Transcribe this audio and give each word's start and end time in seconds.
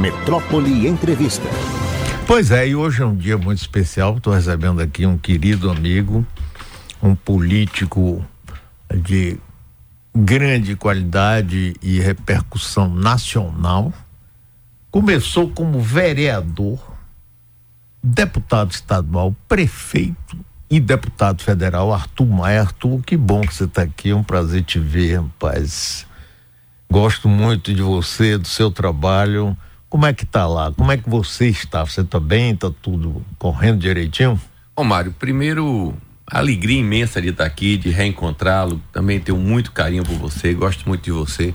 Metrópole 0.00 0.88
Entrevista. 0.88 1.46
Pois 2.26 2.50
é, 2.50 2.68
e 2.68 2.74
hoje 2.74 3.02
é 3.02 3.04
um 3.04 3.14
dia 3.14 3.36
muito 3.36 3.58
especial. 3.58 4.16
Estou 4.16 4.32
recebendo 4.32 4.80
aqui 4.80 5.04
um 5.04 5.18
querido 5.18 5.70
amigo, 5.70 6.26
um 7.02 7.14
político 7.14 8.24
de 8.90 9.38
grande 10.16 10.74
qualidade 10.74 11.74
e 11.82 12.00
repercussão 12.00 12.88
nacional. 12.88 13.92
Começou 14.90 15.50
como 15.50 15.78
vereador, 15.82 16.80
deputado 18.02 18.70
estadual, 18.70 19.36
prefeito 19.46 20.38
e 20.70 20.80
deputado 20.80 21.42
federal, 21.42 21.92
Arthur 21.92 22.26
Maia. 22.26 22.62
Arthur, 22.62 23.02
que 23.02 23.18
bom 23.18 23.42
que 23.42 23.54
você 23.54 23.64
está 23.64 23.82
aqui, 23.82 24.08
é 24.08 24.16
um 24.16 24.22
prazer 24.22 24.62
te 24.62 24.78
ver, 24.78 25.20
rapaz. 25.20 26.06
Gosto 26.90 27.28
muito 27.28 27.74
de 27.74 27.82
você, 27.82 28.38
do 28.38 28.48
seu 28.48 28.70
trabalho. 28.70 29.54
Como 29.90 30.06
é 30.06 30.12
que 30.12 30.24
tá 30.24 30.46
lá? 30.46 30.72
Como 30.72 30.92
é 30.92 30.96
que 30.96 31.10
você 31.10 31.48
está? 31.48 31.84
Você 31.84 32.02
está 32.02 32.20
bem? 32.20 32.52
Está 32.52 32.70
tudo 32.80 33.24
correndo 33.36 33.80
direitinho? 33.80 34.40
Ô 34.76 34.84
Mário, 34.84 35.12
primeiro, 35.18 35.92
alegria 36.24 36.78
imensa 36.78 37.20
de 37.20 37.30
estar 37.30 37.44
aqui, 37.44 37.76
de 37.76 37.90
reencontrá-lo. 37.90 38.80
Também 38.92 39.18
tenho 39.18 39.36
muito 39.36 39.72
carinho 39.72 40.04
por 40.04 40.14
você, 40.14 40.54
gosto 40.54 40.88
muito 40.88 41.02
de 41.02 41.10
você. 41.10 41.52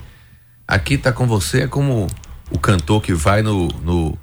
Aqui 0.68 0.98
tá 0.98 1.14
com 1.14 1.26
você 1.26 1.62
é 1.62 1.68
como 1.68 2.08
o 2.52 2.60
cantor 2.60 3.02
que 3.02 3.14
vai 3.14 3.42
no, 3.42 3.70
no 3.82 4.20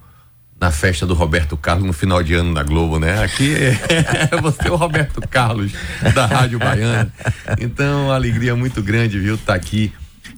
na 0.60 0.70
festa 0.70 1.06
do 1.06 1.14
Roberto 1.14 1.56
Carlos 1.56 1.86
no 1.86 1.92
final 1.94 2.22
de 2.22 2.34
ano 2.34 2.52
na 2.52 2.62
Globo, 2.62 2.98
né? 2.98 3.24
Aqui 3.24 3.54
é, 3.54 4.36
você 4.42 4.68
é 4.68 4.70
o 4.70 4.76
Roberto 4.76 5.26
Carlos 5.26 5.72
da 6.14 6.26
Rádio 6.26 6.58
Baiana. 6.58 7.12
Então, 7.58 8.12
alegria 8.12 8.54
muito 8.54 8.82
grande, 8.82 9.18
viu, 9.18 9.38
tá 9.38 9.54
aqui 9.54 9.90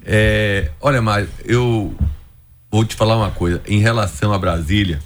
é, 0.07 0.71
olha, 0.81 1.01
Mário, 1.01 1.29
eu 1.45 1.95
vou 2.75 2.85
te 2.85 2.97
falar 2.97 3.17
uma 3.17 3.31
coisa. 3.31 3.63
Em 3.69 3.79
relação 3.79 4.33
a 4.33 4.39
Brasília, 4.39 4.99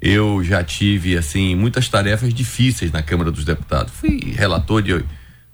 eu 0.00 0.42
já 0.42 0.64
tive, 0.64 1.16
assim, 1.16 1.54
muitas 1.54 1.88
tarefas 1.88 2.34
difíceis 2.34 2.90
na 2.90 3.04
Câmara 3.04 3.30
dos 3.30 3.44
Deputados. 3.44 3.92
Fui 3.94 4.34
relator 4.36 4.82
de 4.82 5.04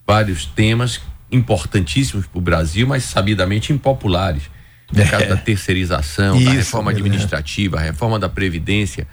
vários 0.06 0.46
temas 0.46 1.02
importantíssimos 1.30 2.26
para 2.26 2.38
o 2.38 2.40
Brasil, 2.40 2.86
mas 2.86 3.04
sabidamente 3.04 3.74
impopulares. 3.74 4.44
No 4.90 5.06
caso 5.06 5.28
da 5.28 5.36
terceirização, 5.36 6.34
Isso, 6.34 6.46
da 6.46 6.50
reforma 6.50 6.90
administrativa, 6.90 7.78
a 7.78 7.80
reforma 7.80 8.18
da 8.18 8.28
Previdência, 8.28 9.06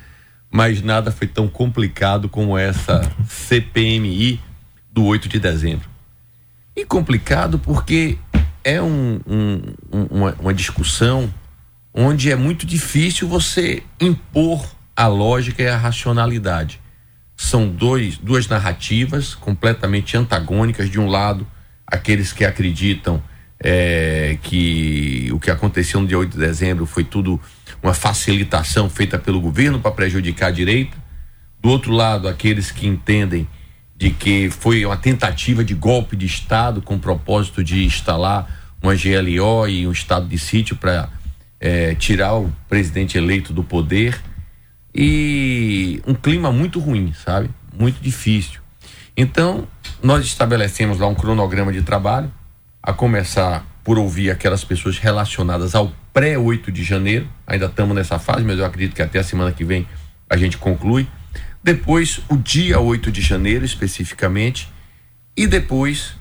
mas 0.49 0.81
nada 0.81 1.11
foi 1.11 1.27
tão 1.27 1.47
complicado 1.47 2.27
como 2.27 2.57
essa 2.57 2.99
CPMI 3.29 4.41
do 4.91 5.03
8 5.05 5.29
de 5.29 5.37
dezembro. 5.37 5.87
E 6.75 6.83
complicado 6.83 7.59
porque 7.59 8.17
é 8.63 8.81
um, 8.81 9.19
um, 9.27 9.61
uma, 10.09 10.35
uma 10.39 10.51
discussão 10.51 11.31
onde 11.99 12.31
é 12.31 12.35
muito 12.35 12.63
difícil 12.63 13.27
você 13.27 13.81
impor 13.99 14.63
a 14.95 15.07
lógica 15.07 15.63
e 15.63 15.67
a 15.67 15.75
racionalidade. 15.75 16.79
São 17.35 17.67
dois, 17.67 18.19
duas 18.19 18.47
narrativas 18.47 19.33
completamente 19.33 20.15
antagônicas. 20.15 20.91
De 20.91 20.99
um 20.99 21.07
lado, 21.07 21.47
aqueles 21.87 22.31
que 22.31 22.45
acreditam 22.45 23.21
é, 23.59 24.37
que 24.43 25.27
o 25.33 25.39
que 25.39 25.49
aconteceu 25.49 25.99
no 25.99 26.07
dia 26.07 26.19
8 26.19 26.33
de 26.33 26.37
dezembro 26.37 26.85
foi 26.85 27.03
tudo 27.03 27.41
uma 27.81 27.95
facilitação 27.95 28.87
feita 28.87 29.17
pelo 29.17 29.41
governo 29.41 29.79
para 29.79 29.89
prejudicar 29.89 30.49
a 30.49 30.51
direita. 30.51 30.95
Do 31.59 31.69
outro 31.69 31.91
lado, 31.91 32.27
aqueles 32.27 32.69
que 32.69 32.85
entendem 32.85 33.47
de 33.95 34.11
que 34.11 34.51
foi 34.51 34.85
uma 34.85 34.97
tentativa 34.97 35.63
de 35.63 35.73
golpe 35.73 36.15
de 36.15 36.27
Estado 36.27 36.79
com 36.79 36.93
o 36.93 36.99
propósito 36.99 37.63
de 37.63 37.83
instalar 37.83 38.75
uma 38.83 38.93
GLO 38.93 39.67
e 39.67 39.87
um 39.87 39.91
estado 39.91 40.27
de 40.27 40.37
sítio 40.37 40.75
para 40.75 41.09
é, 41.59 41.95
tirar 41.95 42.35
o 42.35 42.53
presidente 42.69 43.17
eleito 43.17 43.53
do 43.53 43.63
poder 43.63 44.19
e 44.93 46.01
um 46.07 46.13
clima 46.13 46.51
muito 46.51 46.79
ruim, 46.79 47.13
sabe? 47.13 47.49
Muito 47.77 48.01
difícil. 48.01 48.59
Então, 49.15 49.67
nós 50.01 50.25
estabelecemos 50.25 50.99
lá 50.99 51.07
um 51.07 51.15
cronograma 51.15 51.71
de 51.71 51.81
trabalho, 51.81 52.31
a 52.81 52.93
começar 52.93 53.65
por 53.83 53.97
ouvir 53.97 54.31
aquelas 54.31 54.63
pessoas 54.63 54.97
relacionadas 54.97 55.75
ao 55.75 55.91
pré-8 56.13 56.71
de 56.71 56.83
janeiro. 56.83 57.27
Ainda 57.45 57.65
estamos 57.65 57.95
nessa 57.95 58.19
fase, 58.19 58.43
mas 58.43 58.59
eu 58.59 58.65
acredito 58.65 58.95
que 58.95 59.01
até 59.01 59.19
a 59.19 59.23
semana 59.23 59.51
que 59.51 59.63
vem 59.63 59.87
a 60.29 60.37
gente 60.37 60.57
conclui. 60.57 61.07
Depois, 61.63 62.21
o 62.29 62.37
dia 62.37 62.79
8 62.79 63.11
de 63.11 63.21
janeiro, 63.21 63.65
especificamente. 63.65 64.69
E 65.35 65.45
depois, 65.47 66.15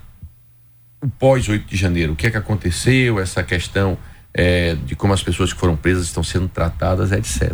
o 1.01 1.07
pós 1.07 1.47
8 1.47 1.67
de 1.67 1.77
janeiro, 1.77 2.13
o 2.13 2.15
que 2.15 2.27
é 2.27 2.31
que 2.31 2.37
aconteceu, 2.37 3.19
essa 3.19 3.43
questão 3.43 3.97
é, 4.37 4.75
de 4.75 4.95
como 4.95 5.13
as 5.13 5.23
pessoas 5.23 5.51
que 5.51 5.59
foram 5.59 5.75
presas 5.75 6.05
estão 6.05 6.23
sendo 6.23 6.47
tratadas, 6.47 7.11
etc. 7.11 7.53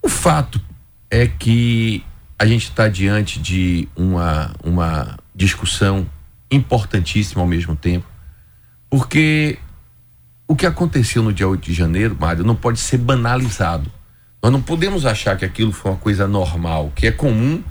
O 0.00 0.08
fato 0.08 0.58
é 1.10 1.26
que 1.26 2.02
a 2.38 2.46
gente 2.46 2.64
está 2.64 2.88
diante 2.88 3.38
de 3.38 3.86
uma, 3.94 4.54
uma 4.64 5.18
discussão 5.34 6.08
importantíssima 6.50 7.42
ao 7.42 7.46
mesmo 7.46 7.76
tempo, 7.76 8.06
porque 8.88 9.58
o 10.48 10.56
que 10.56 10.64
aconteceu 10.66 11.22
no 11.22 11.32
dia 11.32 11.46
8 11.46 11.62
de 11.62 11.74
janeiro, 11.74 12.16
Mário, 12.18 12.42
não 12.42 12.56
pode 12.56 12.80
ser 12.80 12.96
banalizado. 12.96 13.92
Nós 14.42 14.50
não 14.50 14.62
podemos 14.62 15.04
achar 15.04 15.36
que 15.36 15.44
aquilo 15.44 15.72
foi 15.72 15.92
uma 15.92 15.98
coisa 15.98 16.26
normal, 16.26 16.90
que 16.96 17.06
é 17.06 17.12
comum 17.12 17.62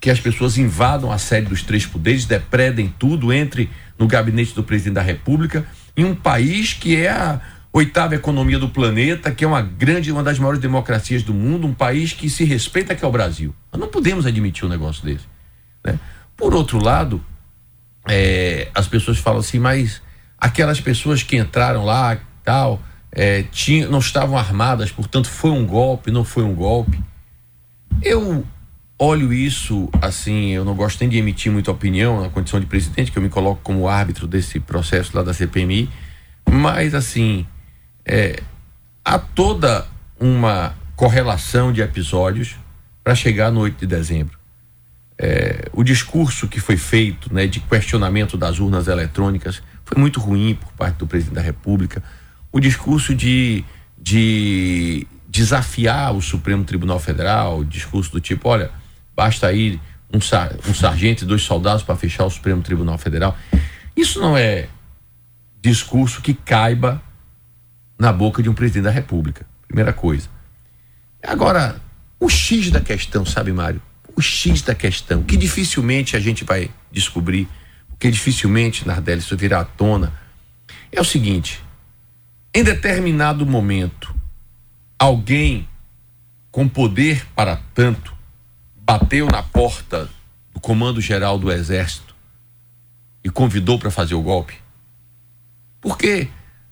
que 0.00 0.10
as 0.10 0.20
pessoas 0.20 0.56
invadam 0.56 1.10
a 1.10 1.18
sede 1.18 1.48
dos 1.48 1.62
três 1.62 1.84
poderes, 1.84 2.26
depredem 2.26 2.94
tudo, 2.96 3.32
entre 3.32 3.68
no 3.98 4.06
gabinete 4.06 4.54
do 4.54 4.62
presidente 4.62 4.94
da 4.94 5.02
República, 5.02 5.66
em 5.96 6.04
um 6.04 6.14
país 6.14 6.72
que 6.72 6.96
é 6.96 7.10
a 7.10 7.40
oitava 7.78 8.14
economia 8.14 8.58
do 8.58 8.70
planeta, 8.70 9.30
que 9.30 9.44
é 9.44 9.46
uma 9.46 9.60
grande, 9.60 10.10
uma 10.10 10.22
das 10.22 10.38
maiores 10.38 10.58
democracias 10.58 11.22
do 11.22 11.34
mundo, 11.34 11.66
um 11.66 11.74
país 11.74 12.14
que 12.14 12.30
se 12.30 12.42
respeita 12.42 12.94
que 12.94 13.04
é 13.04 13.08
o 13.08 13.10
Brasil. 13.10 13.54
Nós 13.70 13.78
não 13.78 13.88
podemos 13.88 14.24
admitir 14.24 14.64
um 14.64 14.68
negócio 14.68 15.04
desse. 15.04 15.26
Né? 15.84 15.98
Por 16.34 16.54
outro 16.54 16.82
lado, 16.82 17.22
é, 18.08 18.68
as 18.74 18.88
pessoas 18.88 19.18
falam 19.18 19.40
assim, 19.40 19.58
mas 19.58 20.00
aquelas 20.38 20.80
pessoas 20.80 21.22
que 21.22 21.36
entraram 21.36 21.84
lá, 21.84 22.18
tal, 22.42 22.80
é, 23.12 23.42
tinha, 23.42 23.86
não 23.88 23.98
estavam 23.98 24.38
armadas, 24.38 24.90
portanto 24.90 25.28
foi 25.28 25.50
um 25.50 25.66
golpe, 25.66 26.10
não 26.10 26.24
foi 26.24 26.44
um 26.44 26.54
golpe. 26.54 26.98
Eu 28.02 28.42
olho 28.98 29.34
isso 29.34 29.90
assim, 30.00 30.52
eu 30.52 30.64
não 30.64 30.74
gosto 30.74 30.98
nem 31.00 31.10
de 31.10 31.18
emitir 31.18 31.52
muita 31.52 31.70
opinião 31.72 32.22
na 32.22 32.30
condição 32.30 32.58
de 32.58 32.64
presidente, 32.64 33.12
que 33.12 33.18
eu 33.18 33.22
me 33.22 33.28
coloco 33.28 33.60
como 33.62 33.86
árbitro 33.86 34.26
desse 34.26 34.58
processo 34.60 35.14
lá 35.14 35.22
da 35.22 35.34
CPMI, 35.34 35.90
mas 36.48 36.94
assim, 36.94 37.46
é, 38.06 38.40
há 39.04 39.18
toda 39.18 39.86
uma 40.18 40.74
correlação 40.94 41.72
de 41.72 41.82
episódios 41.82 42.56
para 43.02 43.14
chegar 43.14 43.50
no 43.50 43.60
8 43.60 43.78
de 43.78 43.86
dezembro. 43.86 44.38
É, 45.18 45.68
o 45.72 45.82
discurso 45.82 46.46
que 46.46 46.60
foi 46.60 46.76
feito 46.76 47.32
né, 47.32 47.46
de 47.46 47.58
questionamento 47.60 48.36
das 48.36 48.58
urnas 48.58 48.86
eletrônicas 48.86 49.62
foi 49.84 49.98
muito 49.98 50.20
ruim 50.20 50.54
por 50.54 50.72
parte 50.72 50.98
do 50.98 51.06
presidente 51.06 51.34
da 51.34 51.40
República. 51.40 52.02
O 52.52 52.60
discurso 52.60 53.14
de, 53.14 53.64
de 53.98 55.06
desafiar 55.28 56.14
o 56.14 56.22
Supremo 56.22 56.64
Tribunal 56.64 56.98
Federal, 56.98 57.64
discurso 57.64 58.12
do 58.12 58.20
tipo, 58.20 58.48
olha, 58.48 58.70
basta 59.14 59.46
aí 59.46 59.80
um, 60.12 60.18
um 60.18 60.74
sargento 60.74 61.24
e 61.24 61.26
dois 61.26 61.42
soldados 61.42 61.82
para 61.82 61.96
fechar 61.96 62.24
o 62.24 62.30
Supremo 62.30 62.62
Tribunal 62.62 62.98
Federal. 62.98 63.36
Isso 63.96 64.20
não 64.20 64.36
é 64.36 64.68
discurso 65.62 66.20
que 66.20 66.34
caiba 66.34 67.02
na 67.98 68.12
boca 68.12 68.42
de 68.42 68.48
um 68.48 68.54
presidente 68.54 68.84
da 68.84 68.90
República. 68.90 69.46
Primeira 69.66 69.92
coisa. 69.92 70.28
Agora, 71.22 71.80
o 72.20 72.28
X 72.28 72.70
da 72.70 72.80
questão, 72.80 73.24
sabe, 73.24 73.52
Mário? 73.52 73.80
O 74.14 74.22
X 74.22 74.62
da 74.62 74.74
questão, 74.74 75.22
que 75.22 75.36
dificilmente 75.36 76.16
a 76.16 76.20
gente 76.20 76.44
vai 76.44 76.70
descobrir, 76.90 77.48
porque 77.88 78.10
dificilmente, 78.10 78.86
Nardelli, 78.86 79.20
isso 79.20 79.36
virá 79.36 79.60
à 79.60 79.64
tona, 79.64 80.12
é 80.90 81.00
o 81.00 81.04
seguinte: 81.04 81.62
em 82.54 82.62
determinado 82.62 83.44
momento, 83.44 84.14
alguém 84.98 85.68
com 86.50 86.66
poder 86.66 87.26
para 87.34 87.56
tanto 87.74 88.16
bateu 88.76 89.26
na 89.26 89.42
porta 89.42 90.08
do 90.54 90.60
Comando 90.60 91.00
Geral 91.00 91.38
do 91.38 91.52
Exército 91.52 92.14
e 93.22 93.28
convidou 93.28 93.78
para 93.78 93.90
fazer 93.90 94.14
o 94.14 94.22
golpe? 94.22 94.54
Porque 95.80 96.28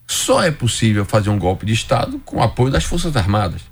só 0.07 0.43
é 0.43 0.51
possível 0.51 1.05
fazer 1.05 1.31
um 1.31 1.39
golpe 1.39 1.67
de 1.67 1.73
Estado 1.73 2.19
com 2.25 2.39
o 2.39 2.43
apoio 2.43 2.71
das 2.71 2.85
Forças 2.85 3.17
Armadas. 3.17 3.63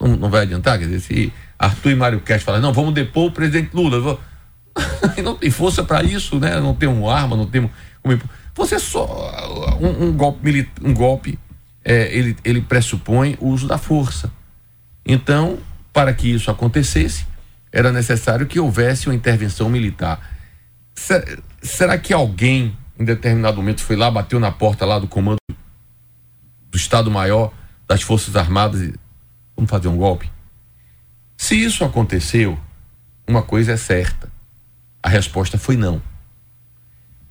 Não, 0.00 0.16
não, 0.16 0.30
vai 0.30 0.42
adiantar, 0.42 0.78
quer 0.78 0.86
dizer, 0.86 1.00
se 1.00 1.32
Arthur 1.58 1.92
e 1.92 1.94
Mário 1.94 2.20
Cast 2.20 2.44
falam, 2.44 2.60
não, 2.60 2.72
vamos 2.72 2.92
depor 2.92 3.26
o 3.28 3.32
presidente 3.32 3.74
Lula. 3.74 4.18
Não 5.24 5.34
tem 5.34 5.50
força 5.50 5.82
para 5.82 6.02
isso, 6.02 6.38
né? 6.38 6.60
Não 6.60 6.74
tem 6.74 6.86
uma 6.86 7.10
arma, 7.10 7.34
não 7.34 7.46
tem. 7.46 7.70
Você 8.54 8.78
só. 8.78 9.06
Um, 9.80 10.08
um 10.08 10.12
golpe, 10.12 10.68
um 10.82 10.92
golpe 10.92 11.38
é, 11.82 12.12
ele, 12.14 12.36
ele 12.44 12.60
pressupõe 12.60 13.38
o 13.40 13.48
uso 13.48 13.68
da 13.68 13.78
força. 13.78 14.30
Então, 15.06 15.58
para 15.92 16.12
que 16.12 16.28
isso 16.28 16.50
acontecesse, 16.50 17.24
era 17.70 17.92
necessário 17.92 18.46
que 18.46 18.58
houvesse 18.58 19.08
uma 19.08 19.14
intervenção 19.14 19.70
militar. 19.70 20.20
Será 21.62 21.96
que 21.96 22.12
alguém, 22.12 22.76
em 22.98 23.04
determinado 23.04 23.56
momento, 23.56 23.82
foi 23.82 23.96
lá, 23.96 24.10
bateu 24.10 24.40
na 24.40 24.50
porta 24.50 24.84
lá 24.84 24.98
do 24.98 25.06
comando 25.06 25.38
do 25.48 26.76
Estado-Maior 26.76 27.52
das 27.86 28.02
Forças 28.02 28.36
Armadas 28.36 28.92
Vamos 29.56 29.70
fazer 29.70 29.88
um 29.88 29.96
golpe? 29.96 30.30
Se 31.36 31.54
isso 31.56 31.82
aconteceu, 31.82 32.58
uma 33.26 33.42
coisa 33.42 33.72
é 33.72 33.76
certa. 33.76 34.30
A 35.02 35.08
resposta 35.08 35.56
foi 35.56 35.76
não. 35.76 36.02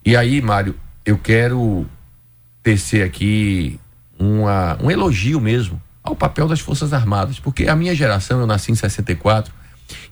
E 0.04 0.18
aí, 0.18 0.42
Mário, 0.42 0.76
eu 1.06 1.18
quero 1.18 1.86
tecer 2.64 3.06
aqui 3.06 3.80
uma, 4.18 4.78
um 4.82 4.90
elogio 4.90 5.40
mesmo 5.40 5.80
ao 6.02 6.16
papel 6.16 6.48
das 6.48 6.60
Forças 6.60 6.94
Armadas, 6.94 7.40
porque 7.40 7.68
a 7.68 7.76
minha 7.76 7.94
geração, 7.94 8.40
eu 8.40 8.48
nasci 8.48 8.72
em 8.72 8.76
64, 8.76 9.54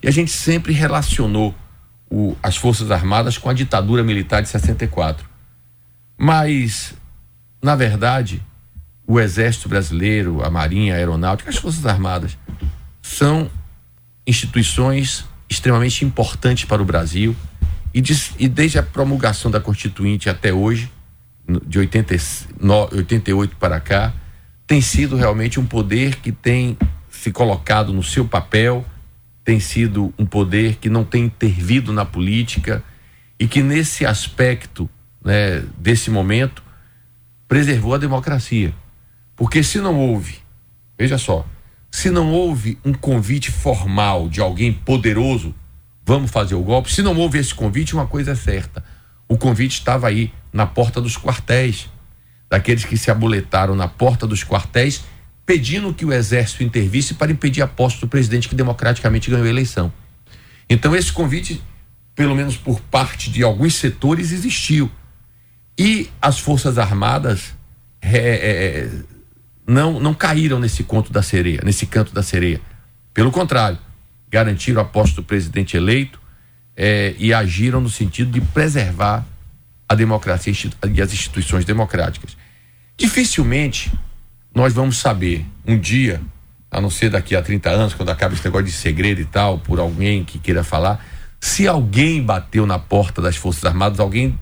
e 0.02 0.08
a 0.08 0.10
gente 0.10 0.30
sempre 0.30 0.72
relacionou 0.72 1.54
o, 2.10 2.36
as 2.42 2.56
Forças 2.56 2.90
Armadas 2.90 3.38
com 3.38 3.48
a 3.48 3.52
ditadura 3.52 4.04
militar 4.04 4.40
de 4.40 4.48
64. 4.48 5.28
Mas, 6.16 6.94
na 7.62 7.74
verdade, 7.74 8.42
o 9.06 9.20
Exército 9.20 9.68
Brasileiro, 9.68 10.42
a 10.44 10.50
Marinha, 10.50 10.94
a 10.94 10.96
Aeronáutica, 10.96 11.50
as 11.50 11.56
Forças 11.56 11.84
Armadas 11.84 12.38
são 13.02 13.50
instituições 14.26 15.24
extremamente 15.48 16.04
importantes 16.04 16.64
para 16.64 16.82
o 16.82 16.84
Brasil. 16.84 17.36
E, 17.92 18.02
e 18.38 18.48
desde 18.48 18.78
a 18.78 18.82
promulgação 18.82 19.50
da 19.50 19.60
Constituinte 19.60 20.28
até 20.28 20.52
hoje, 20.52 20.90
de 21.66 21.78
80, 21.78 22.14
88 22.92 23.56
para 23.56 23.78
cá, 23.78 24.12
tem 24.66 24.80
sido 24.80 25.16
realmente 25.16 25.60
um 25.60 25.66
poder 25.66 26.16
que 26.16 26.32
tem 26.32 26.76
se 27.10 27.30
colocado 27.30 27.92
no 27.92 28.02
seu 28.02 28.26
papel, 28.26 28.84
tem 29.44 29.60
sido 29.60 30.12
um 30.18 30.24
poder 30.24 30.76
que 30.76 30.88
não 30.88 31.04
tem 31.04 31.24
intervido 31.24 31.92
na 31.92 32.04
política 32.04 32.82
e 33.38 33.46
que 33.46 33.62
nesse 33.62 34.06
aspecto, 34.06 34.88
né, 35.24 35.64
desse 35.78 36.10
momento, 36.10 36.62
preservou 37.48 37.94
a 37.94 37.98
democracia. 37.98 38.74
Porque 39.36 39.62
se 39.62 39.80
não 39.80 39.98
houve, 39.98 40.38
veja 40.98 41.18
só, 41.18 41.46
se 41.90 42.10
não 42.10 42.32
houve 42.32 42.78
um 42.84 42.92
convite 42.92 43.50
formal 43.50 44.28
de 44.28 44.40
alguém 44.40 44.72
poderoso, 44.72 45.54
vamos 46.04 46.30
fazer 46.30 46.54
o 46.54 46.62
golpe, 46.62 46.92
se 46.92 47.02
não 47.02 47.16
houve 47.16 47.38
esse 47.38 47.54
convite, 47.54 47.94
uma 47.94 48.06
coisa 48.06 48.32
é 48.32 48.34
certa. 48.34 48.84
O 49.28 49.38
convite 49.38 49.78
estava 49.78 50.08
aí, 50.08 50.32
na 50.52 50.66
porta 50.66 51.00
dos 51.00 51.16
quartéis, 51.16 51.88
daqueles 52.50 52.84
que 52.84 52.96
se 52.96 53.10
abuletaram 53.10 53.74
na 53.74 53.88
porta 53.88 54.26
dos 54.26 54.44
quartéis, 54.44 55.04
pedindo 55.46 55.92
que 55.92 56.04
o 56.04 56.12
exército 56.12 56.62
intervisse 56.62 57.14
para 57.14 57.32
impedir 57.32 57.62
a 57.62 57.66
posse 57.66 58.00
do 58.00 58.08
presidente 58.08 58.48
que 58.48 58.54
democraticamente 58.54 59.30
ganhou 59.30 59.46
a 59.46 59.48
eleição. 59.48 59.92
Então, 60.68 60.94
esse 60.94 61.12
convite, 61.12 61.62
pelo 62.14 62.34
menos 62.34 62.56
por 62.56 62.80
parte 62.80 63.30
de 63.30 63.42
alguns 63.42 63.74
setores, 63.74 64.32
existiu. 64.32 64.90
E 65.78 66.10
as 66.20 66.38
Forças 66.38 66.78
Armadas 66.78 67.54
é, 68.00 68.18
é, 68.18 68.90
não, 69.66 69.98
não 69.98 70.14
caíram 70.14 70.60
nesse 70.60 70.84
conto 70.84 71.12
da 71.12 71.22
sereia, 71.22 71.60
nesse 71.64 71.86
canto 71.86 72.12
da 72.12 72.22
sereia. 72.22 72.60
Pelo 73.12 73.30
contrário, 73.30 73.78
garantiram 74.28 74.80
a 74.80 74.84
posse 74.84 75.14
do 75.14 75.22
presidente 75.22 75.76
eleito 75.76 76.20
é, 76.76 77.14
e 77.18 77.32
agiram 77.32 77.80
no 77.80 77.90
sentido 77.90 78.30
de 78.30 78.40
preservar 78.40 79.24
a 79.88 79.94
democracia 79.94 80.52
e 80.92 81.02
as 81.02 81.12
instituições 81.12 81.64
democráticas. 81.64 82.36
Dificilmente 82.96 83.92
nós 84.54 84.72
vamos 84.72 84.98
saber 84.98 85.44
um 85.66 85.76
dia, 85.76 86.20
a 86.70 86.80
não 86.80 86.88
ser 86.88 87.10
daqui 87.10 87.34
a 87.34 87.42
30 87.42 87.70
anos, 87.70 87.94
quando 87.94 88.10
acaba 88.10 88.34
esse 88.34 88.44
negócio 88.44 88.66
de 88.66 88.72
segredo 88.72 89.20
e 89.20 89.24
tal, 89.24 89.58
por 89.58 89.80
alguém 89.80 90.24
que 90.24 90.38
queira 90.38 90.62
falar, 90.62 91.04
se 91.40 91.66
alguém 91.66 92.22
bateu 92.22 92.64
na 92.64 92.78
porta 92.78 93.20
das 93.20 93.36
Forças 93.36 93.64
Armadas, 93.64 93.98
alguém 93.98 94.38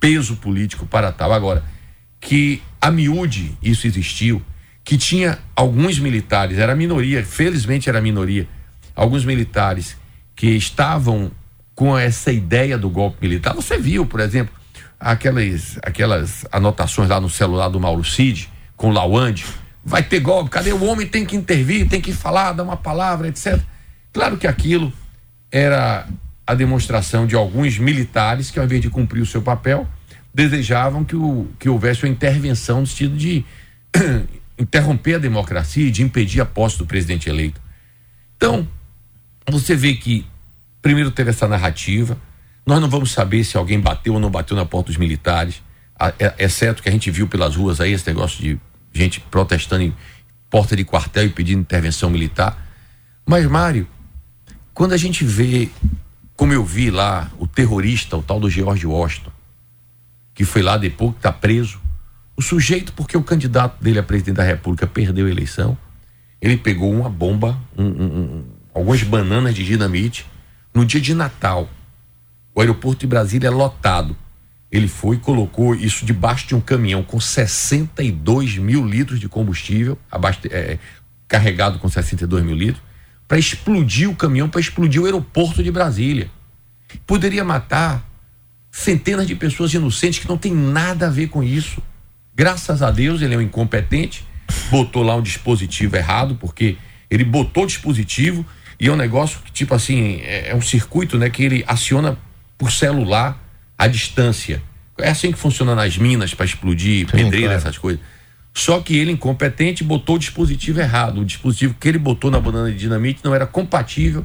peso 0.00 0.36
político 0.36 0.86
para 0.86 1.12
tal. 1.12 1.32
Agora, 1.32 1.64
que 2.20 2.62
a 2.80 2.90
miúde 2.90 3.56
isso 3.62 3.86
existiu, 3.86 4.42
que 4.84 4.96
tinha 4.96 5.38
alguns 5.54 5.98
militares, 5.98 6.58
era 6.58 6.74
minoria, 6.74 7.24
felizmente 7.24 7.88
era 7.88 8.00
minoria, 8.00 8.48
alguns 8.94 9.24
militares 9.24 9.96
que 10.34 10.48
estavam 10.48 11.30
com 11.74 11.96
essa 11.96 12.32
ideia 12.32 12.78
do 12.78 12.88
golpe 12.88 13.18
militar. 13.20 13.54
Você 13.54 13.78
viu, 13.78 14.06
por 14.06 14.20
exemplo, 14.20 14.54
aquelas, 14.98 15.78
aquelas 15.82 16.46
anotações 16.50 17.08
lá 17.08 17.20
no 17.20 17.30
celular 17.30 17.68
do 17.68 17.78
Mauro 17.78 18.04
Cid, 18.04 18.48
com 18.76 18.90
o 18.90 18.92
Lawande, 18.92 19.44
vai 19.84 20.02
ter 20.02 20.20
golpe, 20.20 20.50
cadê 20.50 20.72
o 20.72 20.84
homem? 20.84 21.06
Tem 21.06 21.24
que 21.24 21.36
intervir, 21.36 21.88
tem 21.88 22.00
que 22.00 22.12
falar, 22.12 22.52
dar 22.52 22.62
uma 22.62 22.76
palavra, 22.76 23.28
etc. 23.28 23.60
Claro 24.12 24.36
que 24.36 24.46
aquilo 24.46 24.92
era 25.50 26.06
a 26.48 26.54
demonstração 26.54 27.26
de 27.26 27.36
alguns 27.36 27.78
militares 27.78 28.50
que, 28.50 28.58
ao 28.58 28.64
invés 28.64 28.80
de 28.80 28.88
cumprir 28.88 29.20
o 29.20 29.26
seu 29.26 29.42
papel, 29.42 29.86
desejavam 30.32 31.04
que, 31.04 31.14
o, 31.14 31.46
que 31.58 31.68
houvesse 31.68 32.04
uma 32.04 32.10
intervenção 32.10 32.80
no 32.80 32.86
sentido 32.86 33.18
de 33.18 33.44
interromper 34.58 35.16
a 35.16 35.18
democracia 35.18 35.86
e 35.86 35.90
de 35.90 36.02
impedir 36.02 36.40
a 36.40 36.46
posse 36.46 36.78
do 36.78 36.86
presidente 36.86 37.28
eleito. 37.28 37.60
Então, 38.34 38.66
você 39.50 39.76
vê 39.76 39.92
que 39.92 40.24
primeiro 40.80 41.10
teve 41.10 41.28
essa 41.28 41.46
narrativa, 41.46 42.16
nós 42.64 42.80
não 42.80 42.88
vamos 42.88 43.10
saber 43.10 43.44
se 43.44 43.58
alguém 43.58 43.78
bateu 43.78 44.14
ou 44.14 44.20
não 44.20 44.30
bateu 44.30 44.56
na 44.56 44.64
porta 44.64 44.86
dos 44.86 44.96
militares, 44.96 45.62
exceto 46.38 46.78
é, 46.78 46.80
é 46.80 46.82
que 46.82 46.88
a 46.88 46.92
gente 46.92 47.10
viu 47.10 47.28
pelas 47.28 47.56
ruas 47.56 47.78
aí 47.78 47.92
esse 47.92 48.06
negócio 48.06 48.42
de 48.42 48.58
gente 48.90 49.20
protestando 49.20 49.82
em 49.82 49.94
porta 50.48 50.74
de 50.74 50.82
quartel 50.82 51.26
e 51.26 51.28
pedindo 51.28 51.60
intervenção 51.60 52.08
militar. 52.08 52.56
Mas, 53.26 53.44
Mário, 53.44 53.86
quando 54.72 54.94
a 54.94 54.96
gente 54.96 55.26
vê, 55.26 55.68
como 56.38 56.52
eu 56.52 56.64
vi 56.64 56.88
lá, 56.88 57.28
o 57.36 57.48
terrorista, 57.48 58.16
o 58.16 58.22
tal 58.22 58.38
do 58.38 58.48
George 58.48 58.86
Washington, 58.86 59.32
que 60.32 60.44
foi 60.44 60.62
lá 60.62 60.76
depois, 60.76 61.10
que 61.10 61.18
está 61.18 61.32
preso. 61.32 61.80
O 62.36 62.40
sujeito, 62.40 62.92
porque 62.92 63.16
o 63.16 63.24
candidato 63.24 63.82
dele 63.82 63.98
a 63.98 64.04
presidente 64.04 64.36
da 64.36 64.44
República 64.44 64.86
perdeu 64.86 65.26
a 65.26 65.30
eleição, 65.30 65.76
ele 66.40 66.56
pegou 66.56 66.92
uma 66.92 67.10
bomba, 67.10 67.58
um, 67.76 67.84
um, 67.84 68.04
um, 68.04 68.44
algumas 68.72 69.02
bananas 69.02 69.52
de 69.52 69.64
dinamite, 69.64 70.26
no 70.72 70.84
dia 70.84 71.00
de 71.00 71.12
Natal. 71.12 71.68
O 72.54 72.60
aeroporto 72.60 73.00
de 73.00 73.08
Brasília 73.08 73.48
é 73.48 73.50
lotado. 73.50 74.16
Ele 74.70 74.86
foi 74.86 75.16
e 75.16 75.18
colocou 75.18 75.74
isso 75.74 76.06
debaixo 76.06 76.46
de 76.46 76.54
um 76.54 76.60
caminhão 76.60 77.02
com 77.02 77.18
62 77.18 78.58
mil 78.58 78.86
litros 78.86 79.18
de 79.18 79.28
combustível, 79.28 79.98
abaste, 80.08 80.46
é, 80.52 80.78
carregado 81.26 81.80
com 81.80 81.88
62 81.88 82.44
mil 82.44 82.54
litros, 82.54 82.87
para 83.28 83.38
explodir 83.38 84.08
o 84.08 84.16
caminhão, 84.16 84.48
para 84.48 84.60
explodir 84.60 85.02
o 85.02 85.04
aeroporto 85.04 85.62
de 85.62 85.70
Brasília. 85.70 86.30
Poderia 87.06 87.44
matar 87.44 88.02
centenas 88.72 89.26
de 89.26 89.34
pessoas 89.34 89.72
inocentes 89.74 90.18
que 90.18 90.28
não 90.28 90.38
tem 90.38 90.54
nada 90.54 91.06
a 91.06 91.10
ver 91.10 91.28
com 91.28 91.44
isso. 91.44 91.82
Graças 92.34 92.80
a 92.82 92.90
Deus 92.90 93.20
ele 93.20 93.34
é 93.34 93.36
um 93.36 93.42
incompetente, 93.42 94.24
botou 94.70 95.02
lá 95.02 95.14
um 95.14 95.22
dispositivo 95.22 95.96
errado, 95.96 96.36
porque 96.36 96.78
ele 97.10 97.24
botou 97.24 97.64
o 97.64 97.66
dispositivo 97.66 98.46
e 98.80 98.88
é 98.88 98.92
um 98.92 98.96
negócio 98.96 99.40
que, 99.44 99.52
tipo 99.52 99.74
assim, 99.74 100.20
é, 100.22 100.50
é 100.50 100.54
um 100.54 100.62
circuito 100.62 101.18
né, 101.18 101.28
que 101.28 101.42
ele 101.42 101.64
aciona 101.66 102.16
por 102.56 102.72
celular 102.72 103.38
à 103.76 103.86
distância. 103.86 104.62
É 104.98 105.10
assim 105.10 105.30
que 105.30 105.38
funciona 105.38 105.74
nas 105.74 105.98
minas 105.98 106.32
para 106.32 106.46
explodir, 106.46 107.06
Sim, 107.10 107.16
pedreira, 107.16 107.48
claro. 107.48 107.58
essas 107.58 107.78
coisas. 107.78 108.00
Só 108.54 108.80
que 108.80 108.96
ele, 108.96 109.12
incompetente, 109.12 109.84
botou 109.84 110.16
o 110.16 110.18
dispositivo 110.18 110.80
errado. 110.80 111.20
O 111.20 111.24
dispositivo 111.24 111.74
que 111.78 111.88
ele 111.88 111.98
botou 111.98 112.30
na 112.30 112.40
banana 112.40 112.70
de 112.70 112.78
dinamite 112.78 113.20
não 113.24 113.34
era 113.34 113.46
compatível 113.46 114.24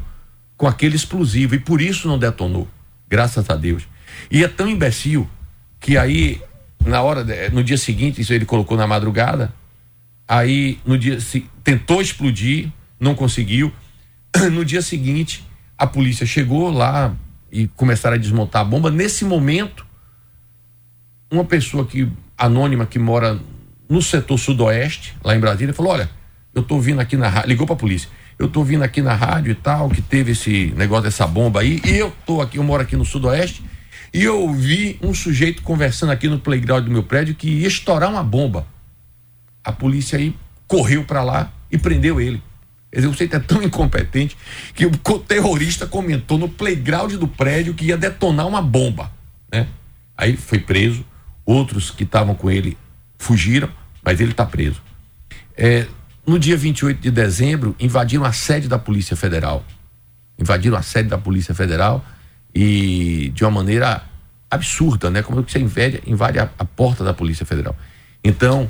com 0.58 0.68
aquele 0.68 0.96
explosivo 0.96 1.56
e 1.56 1.60
por 1.60 1.82
isso 1.82 2.08
não 2.08 2.18
detonou. 2.18 2.68
Graças 3.08 3.50
a 3.50 3.56
Deus. 3.56 3.88
E 4.32 4.44
é 4.44 4.48
tão 4.48 4.68
imbecil 4.68 5.30
que 5.80 5.98
aí, 5.98 6.42
na 6.86 7.02
hora, 7.02 7.26
no 7.52 7.64
dia 7.64 7.78
seguinte, 7.78 8.22
isso 8.22 8.34
ele 8.34 8.46
colocou 8.46 8.78
na 8.78 8.88
madrugada, 8.88 9.54
aí 10.28 10.80
no 10.86 10.98
dia 10.98 11.18
tentou 11.64 12.02
explodir, 12.02 12.70
não 13.00 13.16
conseguiu. 13.16 13.72
No 14.52 14.66
dia 14.66 14.82
seguinte, 14.82 15.46
a 15.78 15.86
polícia 15.86 16.26
chegou 16.26 16.72
lá 16.72 17.16
e 17.52 17.68
começaram 17.68 18.16
a 18.16 18.20
desmontar 18.20 18.64
a 18.64 18.66
bomba. 18.66 18.90
Nesse 18.90 19.24
momento, 19.24 19.86
uma 21.30 21.46
pessoa 21.46 21.86
que 21.86 22.10
anônima 22.36 22.86
que 22.86 22.98
mora 22.98 23.40
no 23.90 24.02
setor 24.02 24.38
sudoeste, 24.38 25.16
lá 25.24 25.36
em 25.36 25.40
Brasília, 25.40 25.74
falou: 25.74 25.94
Olha, 25.94 26.10
eu 26.54 26.64
tô 26.64 26.80
vindo 26.80 27.00
aqui 27.00 27.18
na 27.18 27.28
rádio, 27.28 27.50
ligou 27.50 27.68
pra 27.68 27.76
polícia. 27.76 28.10
Eu 28.38 28.48
tô 28.48 28.64
vindo 28.64 28.84
aqui 28.84 29.02
na 29.02 29.14
rádio 29.14 29.52
e 29.52 29.56
tal, 29.56 29.90
que 29.90 30.02
teve 30.02 30.32
esse 30.32 30.74
negócio 30.76 31.04
dessa 31.04 31.28
bomba 31.28 31.62
aí, 31.62 31.82
e 31.86 31.98
eu 31.98 32.12
tô 32.26 32.42
aqui, 32.42 32.58
eu 32.58 32.64
moro 32.64 32.82
aqui 32.82 32.96
no 32.96 33.06
sudoeste, 33.06 33.64
e 34.14 34.24
eu 34.24 34.42
ouvi 34.42 34.98
um 35.02 35.14
sujeito 35.14 35.62
conversando 35.62 36.12
aqui 36.12 36.28
no 36.28 36.40
playground 36.40 36.86
do 36.86 36.92
meu 36.92 37.04
prédio 37.04 37.36
que 37.36 37.50
ia 37.50 37.68
estourar 37.68 38.10
uma 38.10 38.24
bomba. 38.24 38.68
A 39.64 39.72
polícia 39.72 40.18
aí 40.18 40.36
correu 40.68 41.04
para 41.04 41.24
lá 41.24 41.52
e 41.72 41.78
prendeu 41.78 42.20
ele. 42.20 42.42
Quer 42.92 42.98
dizer, 42.98 43.08
o 43.08 43.12
sujeito 43.12 43.36
é 43.36 43.40
tão 43.40 43.64
incompetente 43.64 44.38
que 44.76 44.86
o 44.86 44.92
terrorista 45.20 45.88
comentou 45.88 46.38
no 46.38 46.48
playground 46.48 47.14
do 47.14 47.28
prédio 47.28 47.74
que 47.74 47.86
ia 47.86 47.98
detonar 47.98 48.48
uma 48.48 48.62
bomba. 48.62 49.12
Né? 49.52 49.68
Aí 50.16 50.38
foi 50.38 50.60
preso, 50.60 51.04
outros 51.44 51.90
que 51.90 52.04
estavam 52.04 52.36
com 52.36 52.52
ele 52.52 52.78
fugiram, 53.24 53.70
mas 54.04 54.20
ele 54.20 54.32
está 54.32 54.46
preso. 54.46 54.82
É, 55.58 55.88
no 56.26 56.38
dia 56.38 56.58
28 56.58 57.02
de 57.02 57.12
dezembro, 57.12 57.76
invadiram 57.80 58.24
a 58.24 58.32
sede 58.32 58.68
da 58.68 58.78
Polícia 58.78 59.16
Federal. 59.16 59.64
Invadiram 60.38 60.78
a 60.78 60.82
sede 60.82 61.10
da 61.10 61.18
Polícia 61.18 61.56
Federal 61.56 62.04
e 62.54 63.32
de 63.34 63.44
uma 63.44 63.52
maneira 63.52 64.04
absurda, 64.50 65.10
né? 65.10 65.22
Como 65.22 65.42
você 65.42 65.60
invade, 65.60 66.02
invade 66.06 66.40
a, 66.40 66.50
a 66.58 66.66
porta 66.66 67.04
da 67.04 67.14
Polícia 67.14 67.46
Federal. 67.46 67.76
Então, 68.24 68.70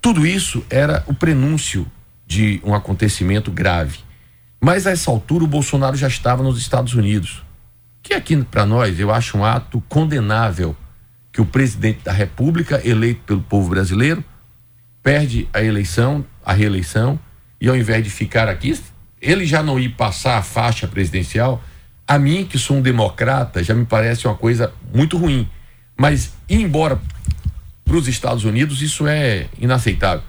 tudo 0.00 0.26
isso 0.26 0.64
era 0.68 1.04
o 1.06 1.14
prenúncio 1.14 1.86
de 2.26 2.60
um 2.64 2.74
acontecimento 2.74 3.50
grave. 3.50 3.98
Mas 4.60 4.86
a 4.86 4.90
essa 4.90 5.10
altura 5.10 5.44
o 5.44 5.46
Bolsonaro 5.46 5.96
já 5.96 6.08
estava 6.08 6.42
nos 6.42 6.58
Estados 6.58 6.94
Unidos. 6.94 7.42
Que 8.02 8.14
aqui 8.14 8.36
para 8.42 8.66
nós 8.66 8.98
eu 8.98 9.12
acho 9.12 9.38
um 9.38 9.44
ato 9.44 9.82
condenável 9.88 10.76
que 11.32 11.40
o 11.40 11.46
presidente 11.46 12.04
da 12.04 12.12
República, 12.12 12.80
eleito 12.86 13.22
pelo 13.24 13.40
povo 13.40 13.70
brasileiro, 13.70 14.22
perde 15.02 15.48
a 15.52 15.62
eleição, 15.62 16.24
a 16.44 16.52
reeleição, 16.52 17.18
e 17.60 17.68
ao 17.68 17.76
invés 17.76 18.04
de 18.04 18.10
ficar 18.10 18.48
aqui, 18.48 18.78
ele 19.20 19.46
já 19.46 19.62
não 19.62 19.78
ir 19.78 19.90
passar 19.90 20.36
a 20.36 20.42
faixa 20.42 20.86
presidencial, 20.86 21.62
a 22.06 22.18
mim, 22.18 22.44
que 22.44 22.58
sou 22.58 22.76
um 22.76 22.82
democrata, 22.82 23.62
já 23.62 23.74
me 23.74 23.86
parece 23.86 24.26
uma 24.26 24.36
coisa 24.36 24.72
muito 24.92 25.16
ruim. 25.16 25.48
Mas 25.96 26.32
ir 26.48 26.60
embora 26.60 27.00
para 27.84 27.96
os 27.96 28.08
Estados 28.08 28.44
Unidos, 28.44 28.82
isso 28.82 29.06
é 29.06 29.48
inaceitável. 29.58 30.24